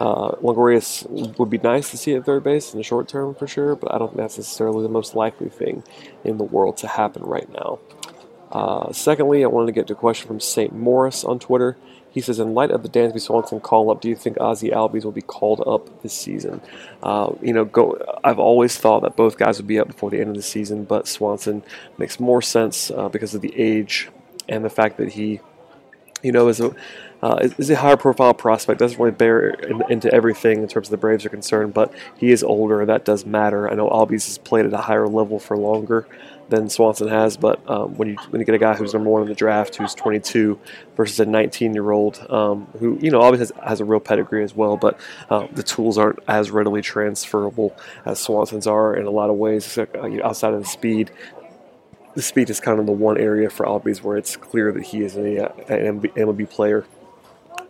uh, 0.00 0.32
Longoria 0.42 1.38
would 1.38 1.50
be 1.50 1.58
nice 1.58 1.90
to 1.90 1.96
see 1.96 2.14
at 2.14 2.24
third 2.24 2.44
base 2.44 2.72
in 2.72 2.78
the 2.78 2.84
short 2.84 3.08
term 3.08 3.34
for 3.34 3.46
sure, 3.46 3.74
but 3.74 3.94
I 3.94 3.98
don't 3.98 4.08
think 4.08 4.18
that's 4.18 4.38
necessarily 4.38 4.82
the 4.82 4.88
most 4.88 5.14
likely 5.14 5.48
thing 5.48 5.82
in 6.24 6.38
the 6.38 6.44
world 6.44 6.76
to 6.78 6.88
happen 6.88 7.22
right 7.22 7.50
now. 7.52 7.78
Uh, 8.52 8.92
secondly, 8.92 9.42
I 9.42 9.48
wanted 9.48 9.66
to 9.66 9.72
get 9.72 9.88
to 9.88 9.94
a 9.94 9.96
question 9.96 10.28
from 10.28 10.40
St. 10.40 10.72
Morris 10.72 11.24
on 11.24 11.38
Twitter. 11.38 11.76
He 12.14 12.20
says, 12.20 12.38
in 12.38 12.54
light 12.54 12.70
of 12.70 12.84
the 12.84 12.88
Dansby 12.88 13.20
Swanson 13.20 13.58
call 13.58 13.90
up, 13.90 14.00
do 14.00 14.08
you 14.08 14.14
think 14.14 14.40
Ozzie 14.40 14.70
Albies 14.70 15.04
will 15.04 15.10
be 15.10 15.20
called 15.20 15.64
up 15.66 16.02
this 16.02 16.14
season? 16.14 16.60
Uh, 17.02 17.32
you 17.42 17.52
know, 17.52 17.64
go. 17.64 17.98
I've 18.22 18.38
always 18.38 18.78
thought 18.78 19.02
that 19.02 19.16
both 19.16 19.36
guys 19.36 19.58
would 19.58 19.66
be 19.66 19.80
up 19.80 19.88
before 19.88 20.10
the 20.10 20.20
end 20.20 20.30
of 20.30 20.36
the 20.36 20.42
season, 20.42 20.84
but 20.84 21.08
Swanson 21.08 21.64
makes 21.98 22.20
more 22.20 22.40
sense 22.40 22.92
uh, 22.92 23.08
because 23.08 23.34
of 23.34 23.40
the 23.40 23.52
age 23.58 24.10
and 24.48 24.64
the 24.64 24.70
fact 24.70 24.96
that 24.98 25.08
he 25.08 25.40
you 26.24 26.32
know, 26.32 26.48
is 26.48 26.60
a 26.60 26.74
uh, 27.22 27.48
is, 27.58 27.70
a 27.70 27.76
higher 27.76 27.96
profile 27.96 28.34
prospect. 28.34 28.78
Doesn't 28.80 28.98
really 28.98 29.10
bear 29.10 29.50
in, 29.50 29.82
into 29.88 30.12
everything 30.12 30.62
in 30.62 30.68
terms 30.68 30.88
of 30.88 30.90
the 30.90 30.96
Braves 30.98 31.24
are 31.24 31.30
concerned, 31.30 31.72
but 31.72 31.92
he 32.18 32.32
is 32.32 32.42
older. 32.42 32.84
That 32.84 33.04
does 33.04 33.24
matter. 33.24 33.70
I 33.70 33.74
know 33.74 33.88
Albies 33.88 34.26
has 34.26 34.36
played 34.38 34.66
at 34.66 34.74
a 34.74 34.78
higher 34.78 35.08
level 35.08 35.38
for 35.38 35.56
longer 35.56 36.06
than 36.50 36.68
Swanson 36.68 37.08
has, 37.08 37.38
but 37.38 37.58
um, 37.70 37.96
when 37.96 38.08
you 38.08 38.16
when 38.28 38.40
you 38.40 38.44
get 38.44 38.54
a 38.54 38.58
guy 38.58 38.74
who's 38.74 38.92
number 38.92 39.08
one 39.08 39.22
in 39.22 39.28
the 39.28 39.34
draft, 39.34 39.76
who's 39.76 39.94
22, 39.94 40.58
versus 40.96 41.18
a 41.18 41.24
19 41.24 41.72
year 41.72 41.90
old 41.92 42.18
um, 42.30 42.66
who 42.78 42.98
you 43.00 43.10
know 43.10 43.22
obviously 43.22 43.56
has, 43.56 43.68
has, 43.70 43.80
a 43.80 43.84
real 43.84 44.00
pedigree 44.00 44.44
as 44.44 44.54
well, 44.54 44.76
but 44.76 45.00
uh, 45.30 45.46
the 45.52 45.62
tools 45.62 45.96
aren't 45.96 46.18
as 46.28 46.50
readily 46.50 46.82
transferable 46.82 47.74
as 48.04 48.20
Swanson's 48.20 48.66
are 48.66 48.94
in 48.94 49.06
a 49.06 49.10
lot 49.10 49.30
of 49.30 49.36
ways, 49.36 49.78
uh, 49.78 49.86
outside 50.22 50.52
of 50.52 50.62
the 50.62 50.68
speed 50.68 51.10
the 52.14 52.22
speed 52.22 52.50
is 52.50 52.60
kind 52.60 52.78
of 52.80 52.86
the 52.86 52.92
one 52.92 53.18
area 53.18 53.50
for 53.50 53.66
Albies 53.66 54.02
where 54.02 54.16
it's 54.16 54.36
clear 54.36 54.72
that 54.72 54.82
he 54.84 55.02
is 55.02 55.16
a, 55.16 55.50
uh, 55.50 55.74
an 55.74 56.00
MLB 56.00 56.48
player 56.48 56.84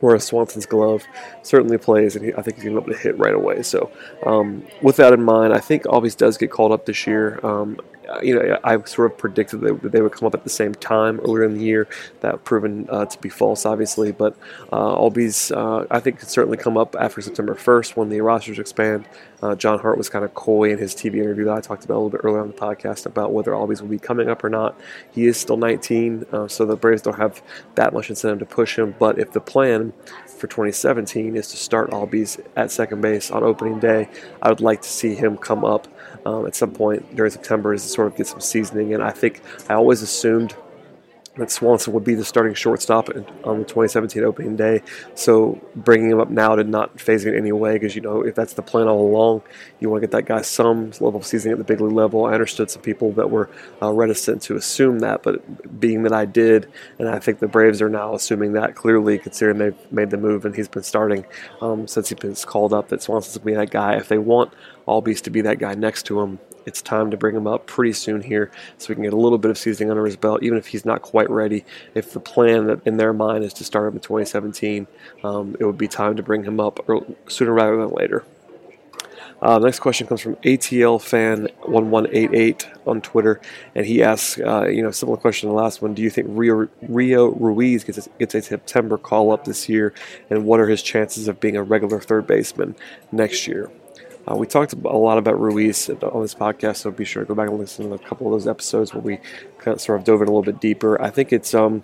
whereas 0.00 0.24
Swanson's 0.24 0.66
glove 0.66 1.02
certainly 1.42 1.78
plays, 1.78 2.14
and 2.14 2.26
he, 2.26 2.34
I 2.34 2.42
think 2.42 2.56
he's 2.56 2.64
going 2.64 2.76
to 2.76 2.80
be 2.82 2.90
able 2.90 2.92
to 2.92 3.02
hit 3.02 3.18
right 3.18 3.34
away. 3.34 3.62
So, 3.62 3.90
um, 4.26 4.62
with 4.82 4.96
that 4.96 5.14
in 5.14 5.22
mind, 5.22 5.54
I 5.54 5.60
think 5.60 5.84
Albies 5.84 6.16
does 6.16 6.36
get 6.36 6.50
called 6.50 6.72
up 6.72 6.84
this 6.84 7.06
year. 7.06 7.40
Um, 7.42 7.80
you 8.22 8.34
know, 8.34 8.58
I 8.64 8.80
sort 8.82 9.10
of 9.10 9.18
predicted 9.18 9.60
that 9.60 9.92
they 9.92 10.00
would 10.00 10.12
come 10.12 10.26
up 10.26 10.34
at 10.34 10.44
the 10.44 10.50
same 10.50 10.74
time 10.74 11.20
earlier 11.20 11.44
in 11.44 11.54
the 11.54 11.64
year. 11.64 11.88
That 12.20 12.44
proven 12.44 12.86
uh, 12.90 13.06
to 13.06 13.20
be 13.20 13.28
false, 13.28 13.66
obviously. 13.66 14.12
But 14.12 14.36
uh, 14.72 14.96
Albies, 14.96 15.54
uh, 15.54 15.86
I 15.90 16.00
think, 16.00 16.18
could 16.18 16.28
certainly 16.28 16.56
come 16.56 16.76
up 16.76 16.96
after 16.98 17.20
September 17.20 17.54
1st 17.54 17.96
when 17.96 18.08
the 18.08 18.20
rosters 18.20 18.58
expand. 18.58 19.06
Uh, 19.42 19.54
John 19.54 19.78
Hart 19.78 19.98
was 19.98 20.08
kind 20.08 20.24
of 20.24 20.32
coy 20.34 20.70
in 20.70 20.78
his 20.78 20.94
TV 20.94 21.16
interview 21.16 21.44
that 21.44 21.54
I 21.54 21.60
talked 21.60 21.84
about 21.84 21.94
a 21.94 22.00
little 22.00 22.10
bit 22.10 22.22
earlier 22.24 22.40
on 22.40 22.48
the 22.48 22.54
podcast 22.54 23.04
about 23.04 23.32
whether 23.32 23.52
Albies 23.52 23.82
will 23.82 23.88
be 23.88 23.98
coming 23.98 24.28
up 24.28 24.42
or 24.42 24.48
not. 24.48 24.78
He 25.12 25.26
is 25.26 25.36
still 25.36 25.58
19, 25.58 26.24
uh, 26.32 26.48
so 26.48 26.64
the 26.64 26.76
Braves 26.76 27.02
don't 27.02 27.18
have 27.18 27.42
that 27.74 27.92
much 27.92 28.08
incentive 28.08 28.38
to 28.38 28.54
push 28.54 28.78
him. 28.78 28.94
But 28.98 29.18
if 29.18 29.32
the 29.32 29.40
plan 29.40 29.92
for 30.26 30.46
2017 30.46 31.36
is 31.36 31.48
to 31.48 31.56
start 31.56 31.90
Albies 31.90 32.40
at 32.56 32.70
second 32.70 33.02
base 33.02 33.30
on 33.30 33.42
opening 33.42 33.80
day, 33.80 34.08
I 34.40 34.48
would 34.48 34.60
like 34.60 34.80
to 34.82 34.88
see 34.88 35.14
him 35.14 35.36
come 35.36 35.64
up 35.64 35.88
um, 36.26 36.46
at 36.46 36.54
some 36.54 36.72
point 36.72 37.14
during 37.14 37.30
September 37.30 37.74
is 37.74 37.82
to 37.82 37.88
sort 37.88 38.06
of 38.06 38.16
get 38.16 38.26
some 38.26 38.40
seasoning. 38.40 38.94
And 38.94 39.02
I 39.02 39.10
think 39.10 39.40
I 39.68 39.74
always 39.74 40.02
assumed 40.02 40.54
that 41.36 41.50
Swanson 41.50 41.92
would 41.92 42.04
be 42.04 42.14
the 42.14 42.24
starting 42.24 42.54
shortstop 42.54 43.08
on 43.08 43.58
the 43.58 43.64
2017 43.64 44.22
opening 44.22 44.56
day. 44.56 44.82
So 45.14 45.60
bringing 45.74 46.10
him 46.10 46.20
up 46.20 46.30
now 46.30 46.54
did 46.54 46.68
not 46.68 47.00
phase 47.00 47.24
it 47.24 47.34
in 47.34 47.40
any 47.40 47.52
way 47.52 47.74
because, 47.74 47.96
you 47.96 48.02
know, 48.02 48.22
if 48.22 48.34
that's 48.34 48.52
the 48.54 48.62
plan 48.62 48.86
all 48.86 49.06
along, 49.06 49.42
you 49.80 49.90
want 49.90 50.02
to 50.02 50.06
get 50.06 50.12
that 50.12 50.26
guy 50.26 50.42
some 50.42 50.90
level 51.00 51.16
of 51.16 51.26
seasoning 51.26 51.52
at 51.52 51.58
the 51.58 51.64
big 51.64 51.80
league 51.80 51.92
level. 51.92 52.24
I 52.26 52.34
understood 52.34 52.70
some 52.70 52.82
people 52.82 53.12
that 53.12 53.30
were 53.30 53.50
uh, 53.82 53.90
reticent 53.92 54.42
to 54.42 54.56
assume 54.56 55.00
that, 55.00 55.22
but 55.22 55.80
being 55.80 56.04
that 56.04 56.12
I 56.12 56.24
did, 56.24 56.70
and 56.98 57.08
I 57.08 57.18
think 57.18 57.40
the 57.40 57.48
Braves 57.48 57.82
are 57.82 57.88
now 57.88 58.14
assuming 58.14 58.52
that 58.52 58.76
clearly, 58.76 59.18
considering 59.18 59.58
they've 59.58 59.92
made 59.92 60.10
the 60.10 60.16
move 60.16 60.44
and 60.44 60.54
he's 60.54 60.68
been 60.68 60.82
starting 60.84 61.24
um, 61.60 61.88
since 61.88 62.10
he's 62.10 62.18
been 62.18 62.34
called 62.34 62.72
up, 62.72 62.88
that 62.88 63.02
Swanson's 63.02 63.36
going 63.38 63.54
to 63.54 63.60
be 63.60 63.64
that 63.64 63.70
guy. 63.70 63.94
If 63.96 64.08
they 64.08 64.18
want 64.18 64.52
Albies 64.86 65.22
to 65.22 65.30
be 65.30 65.40
that 65.42 65.58
guy 65.58 65.74
next 65.74 66.04
to 66.06 66.20
him, 66.20 66.38
it's 66.66 66.82
time 66.82 67.10
to 67.10 67.16
bring 67.16 67.36
him 67.36 67.46
up 67.46 67.66
pretty 67.66 67.92
soon 67.92 68.22
here 68.22 68.50
so 68.78 68.88
we 68.88 68.94
can 68.94 69.04
get 69.04 69.12
a 69.12 69.16
little 69.18 69.38
bit 69.38 69.50
of 69.50 69.58
seasoning 69.58 69.90
under 69.90 70.04
his 70.04 70.16
belt, 70.16 70.42
even 70.42 70.58
if 70.58 70.66
he's 70.66 70.84
not 70.84 71.02
quite 71.02 71.30
ready. 71.30 71.64
If 71.94 72.12
the 72.12 72.20
plan 72.20 72.80
in 72.84 72.96
their 72.96 73.12
mind 73.12 73.44
is 73.44 73.52
to 73.54 73.64
start 73.64 73.88
him 73.88 73.94
in 73.94 74.00
2017, 74.00 74.86
um, 75.22 75.56
it 75.58 75.64
would 75.64 75.78
be 75.78 75.88
time 75.88 76.16
to 76.16 76.22
bring 76.22 76.44
him 76.44 76.60
up 76.60 76.80
sooner 77.28 77.52
rather 77.52 77.76
than 77.76 77.90
later. 77.90 78.24
Uh, 79.42 79.58
next 79.58 79.80
question 79.80 80.06
comes 80.06 80.22
from 80.22 80.36
ATL 80.36 81.00
fan 81.00 81.42
1188 81.64 82.66
on 82.86 83.02
Twitter, 83.02 83.40
and 83.74 83.84
he 83.84 84.02
asks, 84.02 84.40
uh, 84.40 84.66
you 84.66 84.82
know, 84.82 84.90
similar 84.90 85.18
question 85.18 85.48
to 85.48 85.54
the 85.54 85.60
last 85.60 85.82
one. 85.82 85.92
Do 85.92 86.00
you 86.02 86.08
think 86.08 86.28
Rio, 86.30 86.68
Rio 86.88 87.26
Ruiz 87.32 87.84
gets 87.84 88.06
a, 88.06 88.10
gets 88.18 88.34
a 88.34 88.40
September 88.40 88.96
call 88.96 89.32
up 89.32 89.44
this 89.44 89.68
year, 89.68 89.92
and 90.30 90.46
what 90.46 90.60
are 90.60 90.68
his 90.68 90.82
chances 90.82 91.28
of 91.28 91.40
being 91.40 91.56
a 91.56 91.62
regular 91.62 92.00
third 92.00 92.26
baseman 92.26 92.74
next 93.12 93.46
year? 93.46 93.70
Uh, 94.30 94.36
we 94.36 94.46
talked 94.46 94.72
a 94.72 94.76
lot 94.76 95.18
about 95.18 95.38
Ruiz 95.38 95.90
on 95.90 96.22
this 96.22 96.34
podcast, 96.34 96.76
so 96.76 96.90
be 96.90 97.04
sure 97.04 97.22
to 97.24 97.28
go 97.28 97.34
back 97.34 97.48
and 97.48 97.58
listen 97.58 97.88
to 97.88 97.94
a 97.94 97.98
couple 97.98 98.26
of 98.26 98.32
those 98.32 98.46
episodes 98.46 98.94
where 98.94 99.02
we 99.02 99.18
kind 99.58 99.74
of 99.74 99.80
sort 99.80 99.98
of 99.98 100.04
dove 100.04 100.22
in 100.22 100.28
a 100.28 100.30
little 100.30 100.42
bit 100.42 100.60
deeper. 100.60 101.00
I 101.00 101.10
think 101.10 101.32
it's 101.32 101.54
um, 101.54 101.82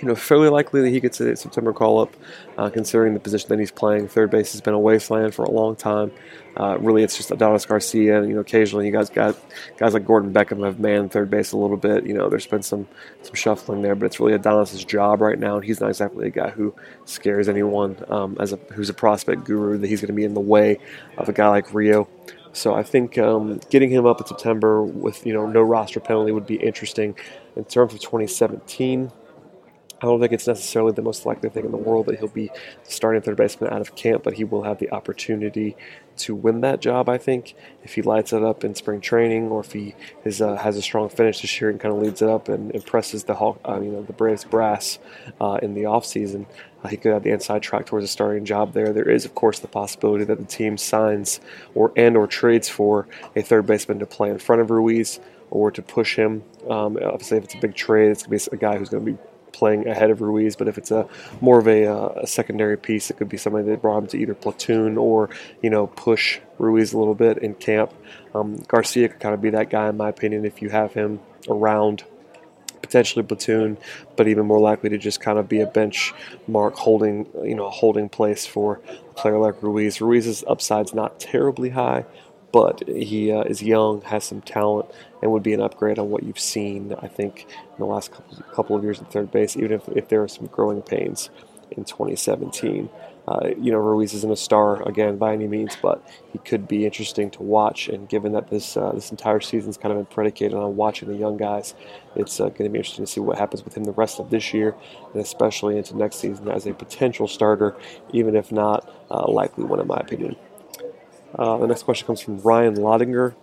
you 0.00 0.08
know, 0.08 0.14
fairly 0.14 0.48
likely 0.48 0.80
that 0.82 0.90
he 0.90 1.00
gets 1.00 1.20
a 1.20 1.36
September 1.36 1.72
call 1.72 2.00
up, 2.00 2.14
uh, 2.56 2.70
considering 2.70 3.14
the 3.14 3.20
position 3.20 3.48
that 3.48 3.58
he's 3.58 3.70
playing. 3.70 4.08
Third 4.08 4.30
base 4.30 4.52
has 4.52 4.60
been 4.60 4.74
a 4.74 4.78
wasteland 4.78 5.34
for 5.34 5.44
a 5.44 5.50
long 5.50 5.76
time. 5.76 6.12
Uh, 6.56 6.76
really, 6.80 7.02
it's 7.02 7.16
just 7.16 7.30
Adonis 7.30 7.66
Garcia, 7.66 8.20
and 8.20 8.28
you 8.28 8.34
know, 8.34 8.40
occasionally 8.40 8.86
you 8.86 8.92
guys 8.92 9.10
got 9.10 9.36
guys 9.76 9.94
like 9.94 10.04
Gordon 10.04 10.32
Beckham 10.32 10.64
have 10.64 10.80
manned 10.80 11.12
third 11.12 11.30
base 11.30 11.52
a 11.52 11.56
little 11.56 11.76
bit. 11.76 12.04
You 12.06 12.14
know, 12.14 12.28
there's 12.28 12.46
been 12.46 12.62
some 12.62 12.88
some 13.22 13.34
shuffling 13.34 13.82
there, 13.82 13.94
but 13.94 14.06
it's 14.06 14.18
really 14.18 14.32
Adonis's 14.32 14.84
job 14.84 15.20
right 15.20 15.38
now, 15.38 15.56
and 15.56 15.64
he's 15.64 15.80
not 15.80 15.88
exactly 15.88 16.26
a 16.26 16.30
guy 16.30 16.50
who 16.50 16.74
scares 17.04 17.48
anyone 17.48 17.96
um, 18.08 18.36
as 18.40 18.52
a 18.52 18.56
who's 18.72 18.88
a 18.88 18.94
prospect 18.94 19.44
guru. 19.44 19.78
That 19.78 19.88
he's 19.88 20.00
going 20.00 20.08
to 20.08 20.14
be 20.14 20.24
in 20.24 20.34
the 20.34 20.40
way 20.40 20.78
of 21.16 21.28
a 21.28 21.32
guy 21.32 21.48
like 21.48 21.72
Rio. 21.72 22.08
So 22.52 22.74
I 22.74 22.82
think 22.82 23.18
um, 23.18 23.60
getting 23.70 23.90
him 23.90 24.06
up 24.06 24.20
in 24.20 24.26
September 24.26 24.82
with 24.82 25.24
you 25.24 25.32
know 25.32 25.46
no 25.46 25.62
roster 25.62 26.00
penalty 26.00 26.32
would 26.32 26.46
be 26.46 26.56
interesting. 26.56 27.14
In 27.56 27.64
terms 27.64 27.92
of 27.92 28.00
2017, 28.00 29.12
I 30.00 30.06
don't 30.06 30.20
think 30.20 30.32
it's 30.32 30.46
necessarily 30.46 30.92
the 30.92 31.02
most 31.02 31.26
likely 31.26 31.48
thing 31.48 31.64
in 31.64 31.72
the 31.72 31.76
world 31.76 32.06
that 32.06 32.18
he'll 32.18 32.28
be 32.28 32.50
starting 32.84 33.20
third 33.20 33.36
baseman 33.36 33.72
out 33.72 33.80
of 33.80 33.96
camp, 33.96 34.22
but 34.22 34.34
he 34.34 34.44
will 34.44 34.62
have 34.62 34.78
the 34.78 34.90
opportunity 34.92 35.76
to 36.18 36.34
win 36.34 36.60
that 36.60 36.80
job. 36.80 37.08
I 37.08 37.18
think 37.18 37.54
if 37.82 37.94
he 37.94 38.02
lights 38.02 38.32
it 38.32 38.42
up 38.42 38.62
in 38.62 38.74
spring 38.76 39.00
training, 39.00 39.48
or 39.48 39.60
if 39.60 39.72
he 39.72 39.96
is, 40.24 40.40
uh, 40.40 40.56
has 40.56 40.76
a 40.76 40.82
strong 40.82 41.08
finish 41.08 41.40
this 41.40 41.60
year 41.60 41.70
and 41.70 41.80
kind 41.80 41.94
of 41.94 42.00
leads 42.00 42.22
it 42.22 42.28
up 42.28 42.48
and 42.48 42.70
impresses 42.72 43.24
the 43.24 43.34
uh, 43.36 43.80
you 43.80 43.90
know 43.90 44.02
the 44.02 44.12
Braves 44.12 44.44
brass 44.44 44.98
uh, 45.40 45.58
in 45.62 45.74
the 45.74 45.82
offseason, 45.82 46.46
uh, 46.84 46.88
he 46.88 46.96
could 46.96 47.12
have 47.12 47.24
the 47.24 47.30
inside 47.30 47.62
track 47.62 47.86
towards 47.86 48.04
a 48.04 48.08
starting 48.08 48.44
job 48.44 48.74
there. 48.74 48.92
There 48.92 49.08
is, 49.08 49.24
of 49.24 49.34
course, 49.34 49.58
the 49.58 49.68
possibility 49.68 50.24
that 50.24 50.38
the 50.38 50.44
team 50.44 50.76
signs 50.76 51.40
or 51.74 51.92
and 51.96 52.16
or 52.16 52.26
trades 52.26 52.68
for 52.68 53.08
a 53.34 53.42
third 53.42 53.66
baseman 53.66 53.98
to 53.98 54.06
play 54.06 54.30
in 54.30 54.38
front 54.38 54.62
of 54.62 54.70
Ruiz 54.70 55.18
or 55.50 55.70
to 55.70 55.82
push 55.82 56.16
him. 56.16 56.44
Um, 56.68 56.98
obviously, 57.02 57.38
if 57.38 57.44
it's 57.44 57.54
a 57.54 57.58
big 57.58 57.74
trade, 57.74 58.10
it's 58.10 58.22
going 58.22 58.38
to 58.38 58.50
be 58.50 58.56
a 58.56 58.58
guy 58.58 58.78
who's 58.78 58.90
going 58.90 59.04
to 59.04 59.12
be 59.12 59.18
playing 59.52 59.86
ahead 59.86 60.10
of 60.10 60.20
Ruiz. 60.20 60.56
But 60.56 60.68
if 60.68 60.78
it's 60.78 60.90
a 60.90 61.08
more 61.40 61.58
of 61.58 61.66
a, 61.66 61.86
uh, 61.86 62.08
a, 62.22 62.26
secondary 62.26 62.76
piece, 62.76 63.10
it 63.10 63.16
could 63.16 63.28
be 63.28 63.36
somebody 63.36 63.68
that 63.68 63.82
brought 63.82 63.98
him 63.98 64.06
to 64.08 64.18
either 64.18 64.34
platoon 64.34 64.96
or 64.98 65.30
you 65.62 65.70
know 65.70 65.86
push 65.86 66.40
Ruiz 66.58 66.92
a 66.92 66.98
little 66.98 67.14
bit 67.14 67.38
in 67.38 67.54
camp. 67.54 67.92
Um, 68.34 68.56
Garcia 68.68 69.08
could 69.08 69.20
kind 69.20 69.34
of 69.34 69.40
be 69.40 69.50
that 69.50 69.70
guy, 69.70 69.88
in 69.88 69.96
my 69.96 70.08
opinion, 70.08 70.44
if 70.44 70.62
you 70.62 70.70
have 70.70 70.94
him 70.94 71.20
around. 71.48 72.04
Potentially 72.80 73.22
platoon, 73.22 73.76
but 74.16 74.28
even 74.28 74.46
more 74.46 74.60
likely 74.60 74.88
to 74.88 74.96
just 74.96 75.20
kind 75.20 75.38
of 75.38 75.46
be 75.46 75.60
a 75.60 75.66
bench 75.66 76.14
mark 76.46 76.74
holding, 76.74 77.26
you 77.42 77.54
know, 77.54 77.66
a 77.66 77.70
holding 77.70 78.08
place 78.08 78.46
for 78.46 78.80
a 79.10 79.12
player 79.12 79.36
like 79.36 79.62
Ruiz. 79.62 80.00
Ruiz's 80.00 80.42
upside's 80.46 80.94
not 80.94 81.20
terribly 81.20 81.70
high, 81.70 82.06
but 82.52 82.82
he 82.88 83.30
uh, 83.30 83.42
is 83.42 83.62
young, 83.62 84.00
has 84.02 84.24
some 84.24 84.40
talent, 84.40 84.88
and 85.22 85.32
would 85.32 85.42
be 85.42 85.52
an 85.52 85.60
upgrade 85.60 85.98
on 85.98 86.10
what 86.10 86.22
you've 86.22 86.38
seen, 86.38 86.94
I 87.00 87.08
think, 87.08 87.46
in 87.48 87.78
the 87.78 87.86
last 87.86 88.12
couple, 88.12 88.42
couple 88.52 88.76
of 88.76 88.82
years 88.82 89.00
at 89.00 89.10
third 89.12 89.30
base, 89.30 89.56
even 89.56 89.72
if, 89.72 89.88
if 89.88 90.08
there 90.08 90.22
are 90.22 90.28
some 90.28 90.46
growing 90.46 90.82
pains 90.82 91.30
in 91.70 91.84
2017. 91.84 92.88
Uh, 93.26 93.50
you 93.60 93.70
know, 93.70 93.76
Ruiz 93.76 94.14
isn't 94.14 94.32
a 94.32 94.36
star 94.36 94.82
again 94.88 95.18
by 95.18 95.34
any 95.34 95.46
means, 95.46 95.76
but 95.82 96.02
he 96.32 96.38
could 96.38 96.66
be 96.66 96.86
interesting 96.86 97.30
to 97.32 97.42
watch. 97.42 97.86
And 97.86 98.08
given 98.08 98.32
that 98.32 98.48
this 98.48 98.74
uh, 98.74 98.92
this 98.92 99.10
entire 99.10 99.40
season's 99.40 99.76
kind 99.76 99.92
of 99.92 99.98
been 99.98 100.06
predicated 100.06 100.54
on 100.54 100.76
watching 100.76 101.08
the 101.08 101.14
young 101.14 101.36
guys, 101.36 101.74
it's 102.16 102.40
uh, 102.40 102.44
going 102.44 102.64
to 102.64 102.70
be 102.70 102.78
interesting 102.78 103.04
to 103.04 103.10
see 103.10 103.20
what 103.20 103.36
happens 103.36 103.66
with 103.66 103.76
him 103.76 103.84
the 103.84 103.92
rest 103.92 104.18
of 104.18 104.30
this 104.30 104.54
year, 104.54 104.74
and 105.12 105.20
especially 105.20 105.76
into 105.76 105.94
next 105.94 106.16
season 106.16 106.48
as 106.48 106.66
a 106.66 106.72
potential 106.72 107.28
starter, 107.28 107.76
even 108.14 108.34
if 108.34 108.50
not 108.50 108.90
uh, 109.10 109.30
likely 109.30 109.64
one, 109.64 109.78
in 109.78 109.86
my 109.86 109.98
opinion. 109.98 110.34
Uh, 111.38 111.58
the 111.58 111.66
next 111.66 111.82
question 111.82 112.06
comes 112.06 112.22
from 112.22 112.38
Ryan 112.38 112.76
Lodinger 112.76 113.34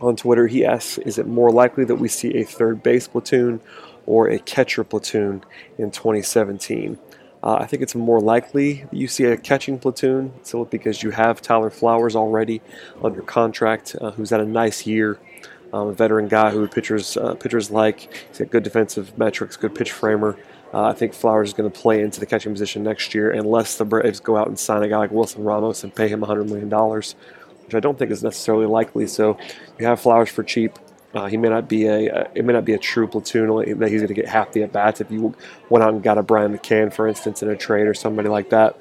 on 0.00 0.16
Twitter. 0.16 0.46
He 0.46 0.64
asks 0.64 0.98
Is 0.98 1.18
it 1.18 1.26
more 1.26 1.50
likely 1.50 1.84
that 1.84 1.96
we 1.96 2.08
see 2.08 2.34
a 2.36 2.44
third 2.44 2.82
base 2.82 3.08
platoon 3.08 3.60
or 4.06 4.28
a 4.28 4.38
catcher 4.38 4.84
platoon 4.84 5.44
in 5.76 5.90
2017? 5.90 6.98
Uh, 7.42 7.58
I 7.60 7.66
think 7.66 7.82
it's 7.82 7.94
more 7.94 8.20
likely 8.20 8.82
that 8.82 8.94
you 8.94 9.06
see 9.06 9.24
a 9.24 9.36
catching 9.36 9.78
platoon, 9.78 10.32
so 10.42 10.64
because 10.64 11.02
you 11.02 11.10
have 11.10 11.40
Tyler 11.40 11.70
Flowers 11.70 12.16
already 12.16 12.60
under 13.02 13.22
contract, 13.22 13.94
uh, 14.00 14.10
who's 14.10 14.30
had 14.30 14.40
a 14.40 14.46
nice 14.46 14.86
year. 14.86 15.18
Um, 15.72 15.88
a 15.88 15.92
veteran 15.92 16.28
guy 16.28 16.50
who 16.50 16.66
pitchers 16.66 17.16
uh, 17.18 17.34
pitchers 17.34 17.70
like. 17.70 18.12
He's 18.28 18.38
got 18.38 18.50
good 18.50 18.62
defensive 18.62 19.16
metrics, 19.18 19.56
good 19.56 19.74
pitch 19.74 19.92
framer. 19.92 20.38
Uh, 20.72 20.84
I 20.84 20.92
think 20.92 21.14
Flowers 21.14 21.48
is 21.48 21.54
going 21.54 21.70
to 21.70 21.78
play 21.78 22.02
into 22.02 22.20
the 22.20 22.26
catching 22.26 22.52
position 22.52 22.82
next 22.82 23.14
year 23.14 23.30
unless 23.30 23.76
the 23.76 23.84
Braves 23.84 24.20
go 24.20 24.36
out 24.36 24.48
and 24.48 24.58
sign 24.58 24.82
a 24.82 24.88
guy 24.88 24.98
like 24.98 25.10
Wilson 25.10 25.44
Ramos 25.44 25.82
and 25.82 25.94
pay 25.94 26.08
him 26.08 26.20
$100 26.20 26.46
million, 26.48 27.02
which 27.68 27.74
I 27.74 27.80
don't 27.80 27.98
think 27.98 28.10
is 28.10 28.22
necessarily 28.22 28.64
likely. 28.64 29.06
So 29.06 29.36
you 29.78 29.84
have 29.84 30.00
Flowers 30.00 30.30
for 30.30 30.42
cheap. 30.42 30.78
Uh, 31.12 31.26
he 31.26 31.36
may 31.36 31.50
not 31.50 31.68
be 31.68 31.86
a 31.86 32.10
uh, 32.10 32.28
it 32.34 32.46
may 32.46 32.54
not 32.54 32.64
be 32.64 32.72
a 32.72 32.78
true 32.78 33.06
platoon 33.06 33.78
that 33.78 33.90
he's 33.90 34.00
going 34.00 34.08
to 34.08 34.14
get 34.14 34.26
half 34.26 34.52
the 34.52 34.62
at 34.62 34.72
bats 34.72 35.02
if 35.02 35.10
you 35.10 35.34
went 35.68 35.84
out 35.84 35.92
and 35.92 36.02
got 36.02 36.16
a 36.16 36.22
Brian 36.22 36.56
McCann, 36.56 36.90
for 36.92 37.06
instance, 37.06 37.42
in 37.42 37.50
a 37.50 37.56
trade 37.56 37.86
or 37.86 37.92
somebody 37.92 38.30
like 38.30 38.48
that. 38.50 38.78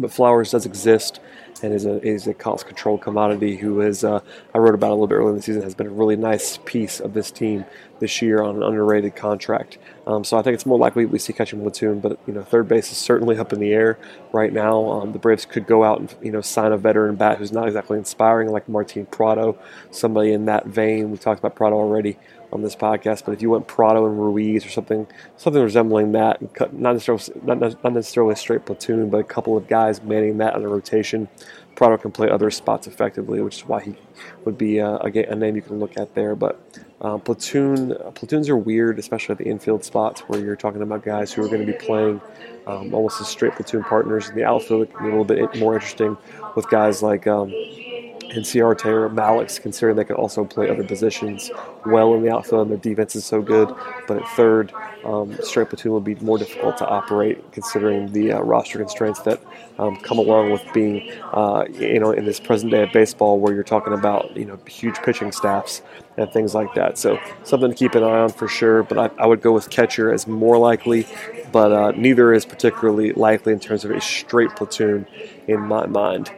But 0.00 0.12
Flowers 0.12 0.50
does 0.50 0.66
exist 0.66 1.20
and 1.62 1.72
is 1.72 1.84
a 1.84 2.04
is 2.04 2.26
a 2.26 2.34
cost 2.34 2.66
controlled 2.66 3.02
commodity 3.02 3.56
who 3.56 3.80
is 3.82 4.02
uh, 4.02 4.20
I 4.52 4.58
wrote 4.58 4.74
about 4.74 4.90
a 4.90 4.94
little 4.94 5.06
bit 5.06 5.14
earlier 5.14 5.30
in 5.30 5.36
the 5.36 5.42
season 5.42 5.62
has 5.62 5.76
been 5.76 5.86
a 5.86 5.90
really 5.90 6.16
nice 6.16 6.58
piece 6.64 6.98
of 6.98 7.14
this 7.14 7.30
team 7.30 7.64
this 8.00 8.22
year 8.22 8.42
on 8.42 8.56
an 8.56 8.62
underrated 8.62 9.16
contract. 9.16 9.78
Um, 10.06 10.24
so 10.24 10.38
I 10.38 10.42
think 10.42 10.54
it's 10.54 10.66
more 10.66 10.78
likely 10.78 11.04
we 11.04 11.18
see 11.18 11.32
catching 11.32 11.60
platoon, 11.60 12.00
but 12.00 12.18
you 12.26 12.32
know, 12.32 12.42
third 12.42 12.68
base 12.68 12.90
is 12.90 12.98
certainly 12.98 13.36
up 13.36 13.52
in 13.52 13.60
the 13.60 13.72
air 13.72 13.98
right 14.32 14.52
now. 14.52 14.90
Um, 14.90 15.12
the 15.12 15.18
Braves 15.18 15.44
could 15.44 15.66
go 15.66 15.84
out 15.84 16.00
and 16.00 16.14
you 16.22 16.32
know 16.32 16.40
sign 16.40 16.72
a 16.72 16.78
veteran 16.78 17.16
bat 17.16 17.38
who's 17.38 17.52
not 17.52 17.66
exactly 17.66 17.98
inspiring, 17.98 18.50
like 18.50 18.68
Martin 18.68 19.06
Prado, 19.06 19.58
somebody 19.90 20.32
in 20.32 20.46
that 20.46 20.66
vein. 20.66 21.10
We 21.10 21.18
talked 21.18 21.40
about 21.40 21.54
Prado 21.54 21.76
already 21.76 22.18
on 22.52 22.62
this 22.62 22.74
podcast, 22.74 23.24
but 23.26 23.32
if 23.32 23.42
you 23.42 23.50
went 23.50 23.66
Prado 23.66 24.06
and 24.06 24.18
Ruiz 24.18 24.64
or 24.64 24.70
something, 24.70 25.06
something 25.36 25.62
resembling 25.62 26.12
that, 26.12 26.40
not 26.72 26.94
necessarily 26.94 27.24
not, 27.42 27.60
not 27.60 27.92
necessarily 27.92 28.32
a 28.32 28.36
straight 28.36 28.64
platoon, 28.64 29.10
but 29.10 29.18
a 29.18 29.24
couple 29.24 29.56
of 29.56 29.68
guys 29.68 30.02
manning 30.02 30.38
that 30.38 30.54
on 30.54 30.64
a 30.64 30.68
rotation, 30.68 31.28
Prado 31.74 31.98
can 31.98 32.10
play 32.10 32.30
other 32.30 32.50
spots 32.50 32.86
effectively, 32.86 33.40
which 33.42 33.58
is 33.58 33.66
why 33.66 33.82
he 33.82 33.94
would 34.44 34.56
be 34.56 34.80
uh, 34.80 34.98
a, 35.02 35.24
a 35.30 35.34
name 35.34 35.56
you 35.56 35.62
can 35.62 35.78
look 35.78 35.96
at 35.98 36.14
there. 36.14 36.34
But 36.34 36.58
uh, 37.00 37.18
platoon 37.18 37.94
platoons 38.14 38.48
are 38.48 38.56
weird, 38.56 38.98
especially 38.98 39.32
at 39.32 39.38
the 39.38 39.46
infield 39.46 39.84
spots 39.84 40.22
where 40.28 40.40
you're 40.40 40.56
talking 40.56 40.82
about 40.82 41.02
guys 41.02 41.32
who 41.32 41.42
are 41.42 41.48
going 41.48 41.60
to 41.60 41.66
be 41.66 41.72
playing 41.74 42.22
um, 42.66 42.92
almost 42.94 43.20
as 43.20 43.28
straight 43.28 43.54
platoon 43.56 43.84
partners. 43.84 44.28
In 44.28 44.34
the 44.36 44.44
outfield, 44.44 44.82
it 44.82 44.90
can 44.90 45.02
be 45.04 45.08
a 45.08 45.12
little 45.12 45.24
bit 45.24 45.54
more 45.54 45.74
interesting 45.74 46.18
with 46.54 46.68
guys 46.68 47.02
like. 47.02 47.26
Um, 47.26 47.56
Inciarte 48.30 48.86
or 48.86 49.08
Mallex, 49.10 49.60
considering 49.60 49.96
they 49.96 50.04
can 50.04 50.16
also 50.16 50.44
play 50.44 50.68
other 50.68 50.84
positions 50.84 51.50
well 51.86 52.14
in 52.14 52.22
the 52.22 52.30
outfield 52.30 52.62
and 52.62 52.70
their 52.70 52.78
defense 52.78 53.16
is 53.16 53.24
so 53.24 53.40
good. 53.40 53.74
But 54.06 54.18
at 54.18 54.28
third, 54.30 54.72
um, 55.04 55.36
straight 55.42 55.68
platoon 55.68 55.92
would 55.92 56.04
be 56.04 56.14
more 56.16 56.38
difficult 56.38 56.76
to 56.78 56.86
operate 56.86 57.52
considering 57.52 58.12
the 58.12 58.32
uh, 58.32 58.40
roster 58.40 58.78
constraints 58.78 59.20
that 59.20 59.40
um, 59.78 59.96
come 59.96 60.18
along 60.18 60.50
with 60.50 60.62
being, 60.72 61.10
uh, 61.32 61.64
you 61.72 62.00
know, 62.00 62.10
in 62.10 62.24
this 62.24 62.40
present 62.40 62.70
day 62.70 62.82
of 62.82 62.92
baseball 62.92 63.38
where 63.38 63.54
you're 63.54 63.62
talking 63.62 63.92
about, 63.92 64.36
you 64.36 64.44
know, 64.44 64.58
huge 64.66 64.96
pitching 65.02 65.32
staffs 65.32 65.82
and 66.16 66.30
things 66.32 66.54
like 66.54 66.74
that. 66.74 66.98
So 66.98 67.18
something 67.44 67.70
to 67.70 67.76
keep 67.76 67.94
an 67.94 68.02
eye 68.02 68.18
on 68.18 68.30
for 68.30 68.48
sure. 68.48 68.82
But 68.82 68.98
I, 68.98 69.22
I 69.22 69.26
would 69.26 69.40
go 69.40 69.52
with 69.52 69.70
catcher 69.70 70.12
as 70.12 70.26
more 70.26 70.58
likely, 70.58 71.06
but 71.52 71.72
uh, 71.72 71.92
neither 71.92 72.32
is 72.32 72.44
particularly 72.44 73.12
likely 73.12 73.52
in 73.52 73.60
terms 73.60 73.84
of 73.84 73.92
a 73.92 74.00
straight 74.00 74.50
platoon 74.50 75.06
in 75.46 75.60
my 75.60 75.86
mind. 75.86 76.30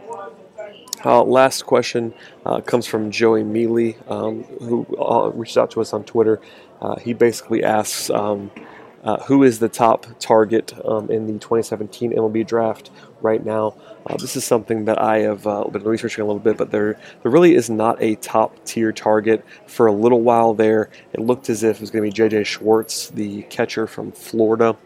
Uh, 1.05 1.23
last 1.23 1.65
question 1.65 2.13
uh, 2.45 2.61
comes 2.61 2.87
from 2.87 3.11
Joey 3.11 3.43
Mealy, 3.43 3.97
um, 4.09 4.45
who 4.45 4.87
uh, 4.99 5.31
reached 5.33 5.57
out 5.57 5.71
to 5.73 5.81
us 5.81 5.93
on 5.93 6.05
Twitter. 6.05 6.41
Uh, 6.81 6.97
he 6.97 7.15
basically 7.15 7.65
asks 7.65 8.11
um, 8.11 8.51
uh, 9.03 9.17
who 9.25 9.43
is 9.43 9.61
the 9.61 9.69
top 9.69 10.07
target 10.19 10.75
um, 10.85 11.11
in 11.11 11.27
the 11.27 11.33
2017 11.35 12.13
MLB 12.13 12.47
draft 12.47 12.91
right 13.23 13.45
now. 13.45 13.75
Uh, 14.07 14.17
this 14.17 14.37
is 14.37 14.45
something 14.45 14.85
that 14.87 15.01
I 15.01 15.19
have 15.21 15.45
been 15.45 15.85
researching 15.85 16.23
a 16.23 16.27
little 16.27 16.41
bit, 16.41 16.57
but 16.57 16.71
there 16.71 16.99
there 17.23 17.31
really 17.31 17.55
is 17.55 17.71
not 17.71 18.03
a 18.03 18.17
top 18.17 18.65
tier 18.65 18.93
target. 18.93 19.45
For 19.67 19.87
a 19.87 19.93
little 19.93 20.21
while 20.21 20.55
there, 20.55 20.91
it 21.13 21.21
looked 21.21 21.49
as 21.49 21.63
if 21.63 21.77
it 21.77 21.81
was 21.81 21.91
going 21.91 22.05
to 22.05 22.11
be 22.11 22.13
J.J. 22.13 22.45
Schwarz, 22.45 23.11
the 23.11 23.43
catcher 23.45 23.87
from 23.87 24.13
Florida 24.13 24.77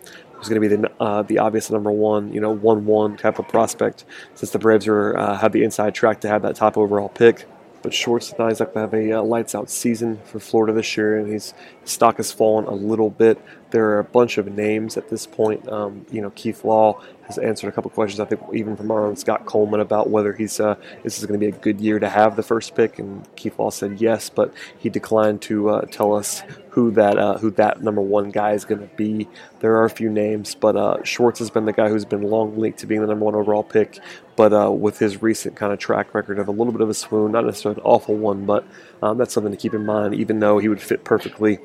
who's 0.45 0.51
going 0.51 0.63
to 0.63 0.69
be 0.69 0.77
the 0.77 1.03
uh, 1.03 1.23
the 1.23 1.39
obvious 1.39 1.71
number 1.71 1.91
one, 1.91 2.33
you 2.33 2.41
know, 2.41 2.51
one 2.51 2.85
one 2.87 3.17
type 3.17 3.39
of 3.39 3.49
prospect, 3.49 4.05
since 4.35 4.51
the 4.51 4.59
Braves 4.59 4.87
are 4.87 5.17
uh, 5.17 5.39
have 5.39 5.53
the 5.53 5.65
inside 5.65 5.95
track 5.95 6.21
to 6.21 6.29
have 6.29 6.43
that 6.43 6.57
top 6.57 6.77
overall 6.77 7.09
pick. 7.09 7.47
But 7.83 7.93
Schwarz 7.93 8.31
did 8.31 8.39
not 8.39 8.51
exactly 8.51 8.81
have 8.81 8.95
a 8.95 9.13
uh, 9.13 9.23
lights 9.23 9.55
out 9.55 9.69
season 9.69 10.19
for 10.25 10.41
Florida 10.41 10.73
this 10.73 10.97
year, 10.97 11.19
and 11.19 11.31
his 11.31 11.53
stock 11.85 12.17
has 12.17 12.33
fallen 12.33 12.65
a 12.65 12.75
little 12.75 13.11
bit. 13.11 13.39
There 13.75 13.91
are 13.91 13.99
a 13.99 14.05
bunch 14.05 14.39
of 14.39 14.47
names 14.47 14.97
at 14.97 15.09
this 15.09 15.27
point. 15.27 15.69
Um, 15.69 16.07
you 16.13 16.23
know, 16.23 16.31
Keith 16.31 16.65
Law 16.65 17.03
has 17.27 17.39
answered 17.39 17.67
a 17.67 17.73
couple 17.73 17.91
questions, 17.91 18.21
I 18.21 18.25
think, 18.25 18.41
even 18.53 18.77
from 18.77 18.89
our 18.93 19.05
own 19.05 19.17
Scott 19.17 19.47
Coleman 19.47 19.81
about 19.81 20.11
whether 20.11 20.33
he's 20.33 20.61
uh, 20.61 20.77
this 21.03 21.19
is 21.19 21.27
going 21.27 21.41
to 21.41 21.45
be 21.45 21.51
a 21.51 21.59
good 21.59 21.81
year 21.81 21.99
to 21.99 22.09
have 22.09 22.37
the 22.37 22.45
first 22.45 22.77
pick, 22.77 23.01
and 23.01 23.27
Keith 23.35 23.59
Law 23.59 23.71
said 23.71 24.01
yes, 24.01 24.31
but 24.31 24.55
he 24.79 24.91
declined 24.91 25.43
to 25.43 25.71
uh, 25.71 25.81
tell 25.87 26.15
us 26.15 26.45
who 26.69 26.93
that 26.93 27.19
uh, 27.19 27.37
who 27.39 27.51
that 27.51 27.83
number 27.83 28.01
one 28.01 28.31
guy 28.31 28.53
is 28.53 28.65
going 28.65 28.81
to 28.81 28.95
be. 28.95 29.29
There 29.59 29.75
are 29.75 29.87
a 29.87 29.91
few 29.91 30.09
names, 30.09 30.55
but 30.55 30.77
uh, 30.77 31.03
Schwarz 31.03 31.41
has 31.41 31.51
been 31.51 31.65
the 31.65 31.73
guy 31.73 31.89
who's 31.89 32.05
been 32.05 32.23
long 32.23 32.57
linked 32.57 32.79
to 32.79 32.87
being 32.87 33.01
the 33.01 33.09
number 33.09 33.25
one 33.25 33.35
overall 33.35 33.65
pick. 33.65 33.99
But 34.37 34.53
uh, 34.53 34.71
with 34.71 35.01
his 35.01 35.21
recent 35.21 35.57
kind 35.57 35.73
of 35.73 35.81
track 35.81 36.15
record 36.15 36.39
of 36.39 36.47
a 36.47 36.53
little 36.53 36.73
bit 36.73 36.81
of 36.81 36.91
a 36.91 36.95
swoon, 36.95 37.33
not 37.33 37.45
necessarily 37.45 37.81
an 37.81 37.87
awful 37.87 38.15
one, 38.15 38.47
but 38.47 38.65
um, 39.03 39.19
that's 39.19 39.35
something 39.35 39.53
to 39.53 39.59
keep 39.59 39.75
in 39.75 39.85
mind. 39.85 40.15
Even 40.15 40.39
though 40.39 40.59
he 40.59 40.69
would 40.69 40.81
fit 40.81 41.03
perfectly 41.03 41.59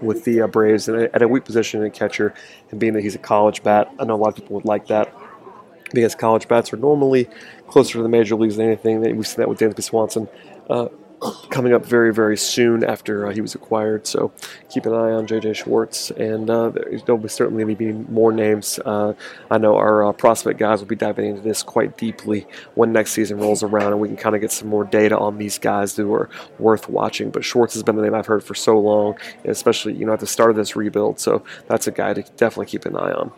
with 0.00 0.24
the 0.24 0.42
uh, 0.42 0.46
Braves 0.46 0.88
at 0.88 1.22
a 1.22 1.28
weak 1.28 1.44
position 1.44 1.82
in 1.82 1.90
catcher, 1.90 2.34
and 2.70 2.80
being 2.80 2.92
that 2.94 3.02
he's 3.02 3.14
a 3.14 3.18
college 3.18 3.62
bat, 3.62 3.92
I 3.98 4.04
know 4.04 4.14
a 4.14 4.16
lot 4.16 4.28
of 4.28 4.34
people 4.36 4.54
would 4.56 4.64
like 4.64 4.86
that 4.88 5.14
because 5.92 6.14
college 6.14 6.48
bats 6.48 6.72
are 6.72 6.76
normally 6.76 7.28
closer 7.68 7.94
to 7.94 8.02
the 8.02 8.08
major 8.08 8.36
leagues 8.36 8.56
than 8.56 8.66
anything. 8.66 9.00
We've 9.00 9.26
seen 9.26 9.38
that 9.38 9.48
with 9.48 9.58
Dansby 9.58 9.82
Swanson. 9.82 10.28
Uh, 10.68 10.88
coming 11.50 11.72
up 11.72 11.84
very, 11.84 12.12
very 12.12 12.36
soon 12.36 12.84
after 12.84 13.26
uh, 13.26 13.30
he 13.30 13.40
was 13.40 13.54
acquired. 13.54 14.06
So 14.06 14.32
keep 14.68 14.86
an 14.86 14.92
eye 14.92 15.12
on 15.12 15.26
JJ 15.26 15.56
Schwarz, 15.56 16.10
and 16.12 16.48
uh, 16.48 16.70
there'll 17.04 17.18
be 17.18 17.28
certainly 17.28 17.74
be 17.74 17.92
more 17.92 18.32
names. 18.32 18.78
Uh, 18.84 19.14
I 19.50 19.58
know 19.58 19.76
our 19.76 20.04
uh, 20.04 20.12
prospect 20.12 20.58
guys 20.58 20.80
will 20.80 20.86
be 20.86 20.96
diving 20.96 21.26
into 21.26 21.42
this 21.42 21.62
quite 21.62 21.96
deeply 21.96 22.46
when 22.74 22.92
next 22.92 23.12
season 23.12 23.38
rolls 23.38 23.62
around, 23.62 23.92
and 23.92 24.00
we 24.00 24.08
can 24.08 24.16
kind 24.16 24.34
of 24.34 24.40
get 24.40 24.52
some 24.52 24.68
more 24.68 24.84
data 24.84 25.18
on 25.18 25.38
these 25.38 25.58
guys 25.58 25.96
who 25.96 26.12
are 26.14 26.30
worth 26.58 26.88
watching. 26.88 27.30
But 27.30 27.44
Schwarz 27.44 27.74
has 27.74 27.82
been 27.82 27.96
the 27.96 28.02
name 28.02 28.14
I've 28.14 28.26
heard 28.26 28.44
for 28.44 28.54
so 28.54 28.78
long, 28.78 29.18
especially 29.44 29.94
you 29.94 30.06
know 30.06 30.12
at 30.12 30.20
the 30.20 30.26
start 30.26 30.50
of 30.50 30.56
this 30.56 30.76
rebuild. 30.76 31.20
So 31.20 31.44
that's 31.68 31.86
a 31.86 31.92
guy 31.92 32.14
to 32.14 32.22
definitely 32.22 32.66
keep 32.66 32.86
an 32.86 32.96
eye 32.96 33.12
on 33.12 33.32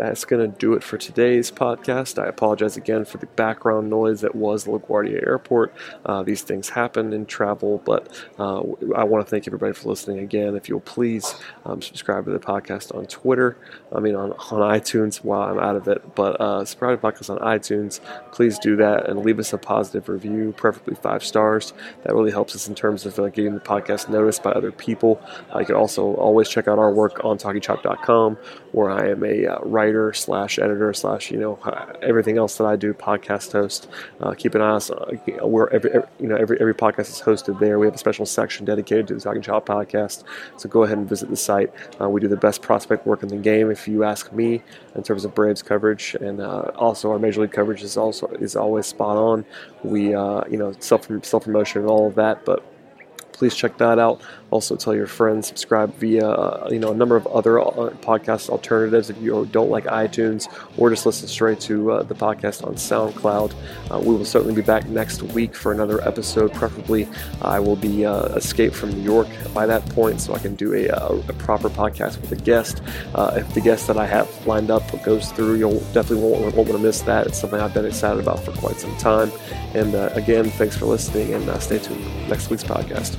that's 0.00 0.24
going 0.24 0.50
to 0.50 0.58
do 0.58 0.72
it 0.72 0.82
for 0.82 0.96
today's 0.96 1.50
podcast. 1.50 2.20
I 2.20 2.26
apologize 2.26 2.78
again 2.78 3.04
for 3.04 3.18
the 3.18 3.26
background 3.26 3.90
noise 3.90 4.22
that 4.22 4.34
was 4.34 4.64
LaGuardia 4.64 5.26
Airport. 5.26 5.74
Uh, 6.06 6.22
these 6.22 6.40
things 6.40 6.70
happen 6.70 7.12
in 7.12 7.26
travel, 7.26 7.82
but 7.84 8.08
uh, 8.38 8.60
I 8.96 9.04
want 9.04 9.26
to 9.26 9.30
thank 9.30 9.46
everybody 9.46 9.74
for 9.74 9.90
listening 9.90 10.20
again. 10.20 10.56
If 10.56 10.70
you'll 10.70 10.80
please 10.80 11.34
um, 11.66 11.82
subscribe 11.82 12.24
to 12.24 12.30
the 12.30 12.38
podcast 12.38 12.96
on 12.96 13.04
Twitter, 13.06 13.58
I 13.94 14.00
mean 14.00 14.14
on, 14.14 14.32
on 14.32 14.80
iTunes 14.80 15.16
while 15.18 15.42
I'm 15.42 15.58
out 15.58 15.76
of 15.76 15.86
it, 15.86 16.14
but 16.14 16.40
uh, 16.40 16.64
subscribe 16.64 16.98
to 16.98 17.06
the 17.06 17.12
podcast 17.12 17.28
on 17.28 17.38
iTunes. 17.38 18.00
Please 18.32 18.58
do 18.58 18.76
that 18.76 19.06
and 19.06 19.20
leave 19.20 19.38
us 19.38 19.52
a 19.52 19.58
positive 19.58 20.08
review, 20.08 20.54
preferably 20.56 20.94
five 20.94 21.22
stars. 21.22 21.74
That 22.04 22.14
really 22.14 22.30
helps 22.30 22.54
us 22.54 22.68
in 22.68 22.74
terms 22.74 23.04
of 23.04 23.16
getting 23.34 23.52
the 23.52 23.60
podcast 23.60 24.08
noticed 24.08 24.42
by 24.42 24.52
other 24.52 24.72
people. 24.72 25.20
Uh, 25.54 25.58
you 25.58 25.66
can 25.66 25.74
also 25.74 26.14
always 26.14 26.48
check 26.48 26.68
out 26.68 26.78
our 26.78 26.90
work 26.90 27.22
on 27.22 27.36
TalkingChop.com, 27.36 28.38
where 28.72 28.90
I 28.90 29.10
am 29.10 29.22
a 29.24 29.46
uh, 29.46 29.58
writer 29.60 29.89
writer 29.90 30.12
slash 30.12 30.58
editor 30.58 30.92
slash 30.94 31.30
you 31.30 31.38
know 31.38 31.58
everything 32.02 32.38
else 32.38 32.56
that 32.58 32.64
I 32.64 32.76
do, 32.76 32.94
podcast 32.94 33.52
host. 33.52 33.88
Uh, 34.20 34.34
keep 34.34 34.54
an 34.54 34.62
eye 34.62 34.70
on 34.70 34.80
uh, 34.90 35.46
where 35.46 35.72
every, 35.72 35.90
every, 35.90 36.08
you 36.20 36.28
know 36.28 36.36
every 36.36 36.60
every 36.60 36.74
podcast 36.74 37.10
is 37.10 37.20
hosted 37.20 37.58
there. 37.58 37.78
We 37.78 37.86
have 37.86 37.94
a 37.94 37.98
special 37.98 38.26
section 38.26 38.64
dedicated 38.64 39.08
to 39.08 39.14
the 39.14 39.20
Talking 39.20 39.42
Chop 39.42 39.66
podcast. 39.66 40.24
So 40.56 40.68
go 40.68 40.84
ahead 40.84 40.98
and 40.98 41.08
visit 41.08 41.28
the 41.28 41.36
site. 41.36 41.72
Uh, 42.00 42.08
we 42.08 42.20
do 42.20 42.28
the 42.28 42.36
best 42.36 42.62
prospect 42.62 43.06
work 43.06 43.22
in 43.22 43.28
the 43.28 43.36
game, 43.36 43.70
if 43.70 43.88
you 43.88 44.04
ask 44.04 44.32
me, 44.32 44.62
in 44.94 45.02
terms 45.02 45.24
of 45.24 45.34
Braves 45.34 45.62
coverage, 45.62 46.14
and 46.20 46.40
uh, 46.40 46.70
also 46.76 47.10
our 47.10 47.18
Major 47.18 47.42
League 47.42 47.52
coverage 47.52 47.82
is 47.82 47.96
also 47.96 48.28
is 48.28 48.56
always 48.56 48.86
spot 48.86 49.16
on. 49.16 49.44
We 49.82 50.14
uh, 50.14 50.44
you 50.48 50.56
know 50.56 50.72
self 50.78 51.08
self 51.22 51.44
promotion 51.44 51.82
and 51.82 51.90
all 51.90 52.06
of 52.06 52.14
that, 52.14 52.44
but 52.44 52.64
please 53.32 53.54
check 53.54 53.78
that 53.78 53.98
out. 53.98 54.20
Also, 54.50 54.74
tell 54.74 54.94
your 54.94 55.06
friends, 55.06 55.46
subscribe 55.46 55.94
via 55.94 56.28
uh, 56.28 56.68
you 56.70 56.78
know 56.78 56.90
a 56.90 56.94
number 56.94 57.16
of 57.16 57.26
other 57.28 57.60
uh, 57.60 57.90
podcast 58.00 58.48
alternatives 58.48 59.08
if 59.08 59.20
you 59.22 59.46
don't 59.52 59.70
like 59.70 59.84
iTunes 59.84 60.48
or 60.76 60.90
just 60.90 61.06
listen 61.06 61.28
straight 61.28 61.60
to 61.60 61.92
uh, 61.92 62.02
the 62.02 62.14
podcast 62.14 62.66
on 62.66 62.74
SoundCloud. 62.74 63.54
Uh, 63.90 64.00
we 64.00 64.14
will 64.14 64.24
certainly 64.24 64.54
be 64.54 64.62
back 64.62 64.88
next 64.88 65.22
week 65.22 65.54
for 65.54 65.72
another 65.72 66.00
episode. 66.06 66.52
Preferably, 66.52 67.08
I 67.42 67.60
will 67.60 67.76
be 67.76 68.02
escaped 68.02 68.74
from 68.74 68.90
New 68.90 69.02
York 69.02 69.28
by 69.54 69.66
that 69.66 69.88
point, 69.90 70.20
so 70.20 70.34
I 70.34 70.38
can 70.38 70.56
do 70.56 70.74
a, 70.74 70.88
a 70.88 71.32
proper 71.34 71.68
podcast 71.68 72.20
with 72.20 72.32
a 72.32 72.36
guest. 72.36 72.82
If 73.14 73.54
the 73.54 73.60
guest 73.60 73.86
that 73.86 73.96
I 73.98 74.06
have 74.06 74.46
lined 74.46 74.70
up 74.70 74.82
goes 75.04 75.30
through, 75.32 75.54
you'll 75.56 75.80
definitely 75.92 76.22
won't, 76.22 76.40
won't 76.40 76.56
want 76.56 76.70
to 76.72 76.78
miss 76.78 77.02
that. 77.02 77.26
It's 77.26 77.38
something 77.38 77.60
I've 77.60 77.74
been 77.74 77.86
excited 77.86 78.20
about 78.20 78.40
for 78.40 78.52
quite 78.52 78.76
some 78.76 78.96
time. 78.96 79.30
And 79.74 79.94
again, 80.16 80.50
thanks 80.50 80.76
for 80.76 80.86
listening, 80.86 81.34
and 81.34 81.62
stay 81.62 81.78
tuned 81.78 82.02
for 82.02 82.28
next 82.28 82.50
week's 82.50 82.64
podcast. 82.64 83.16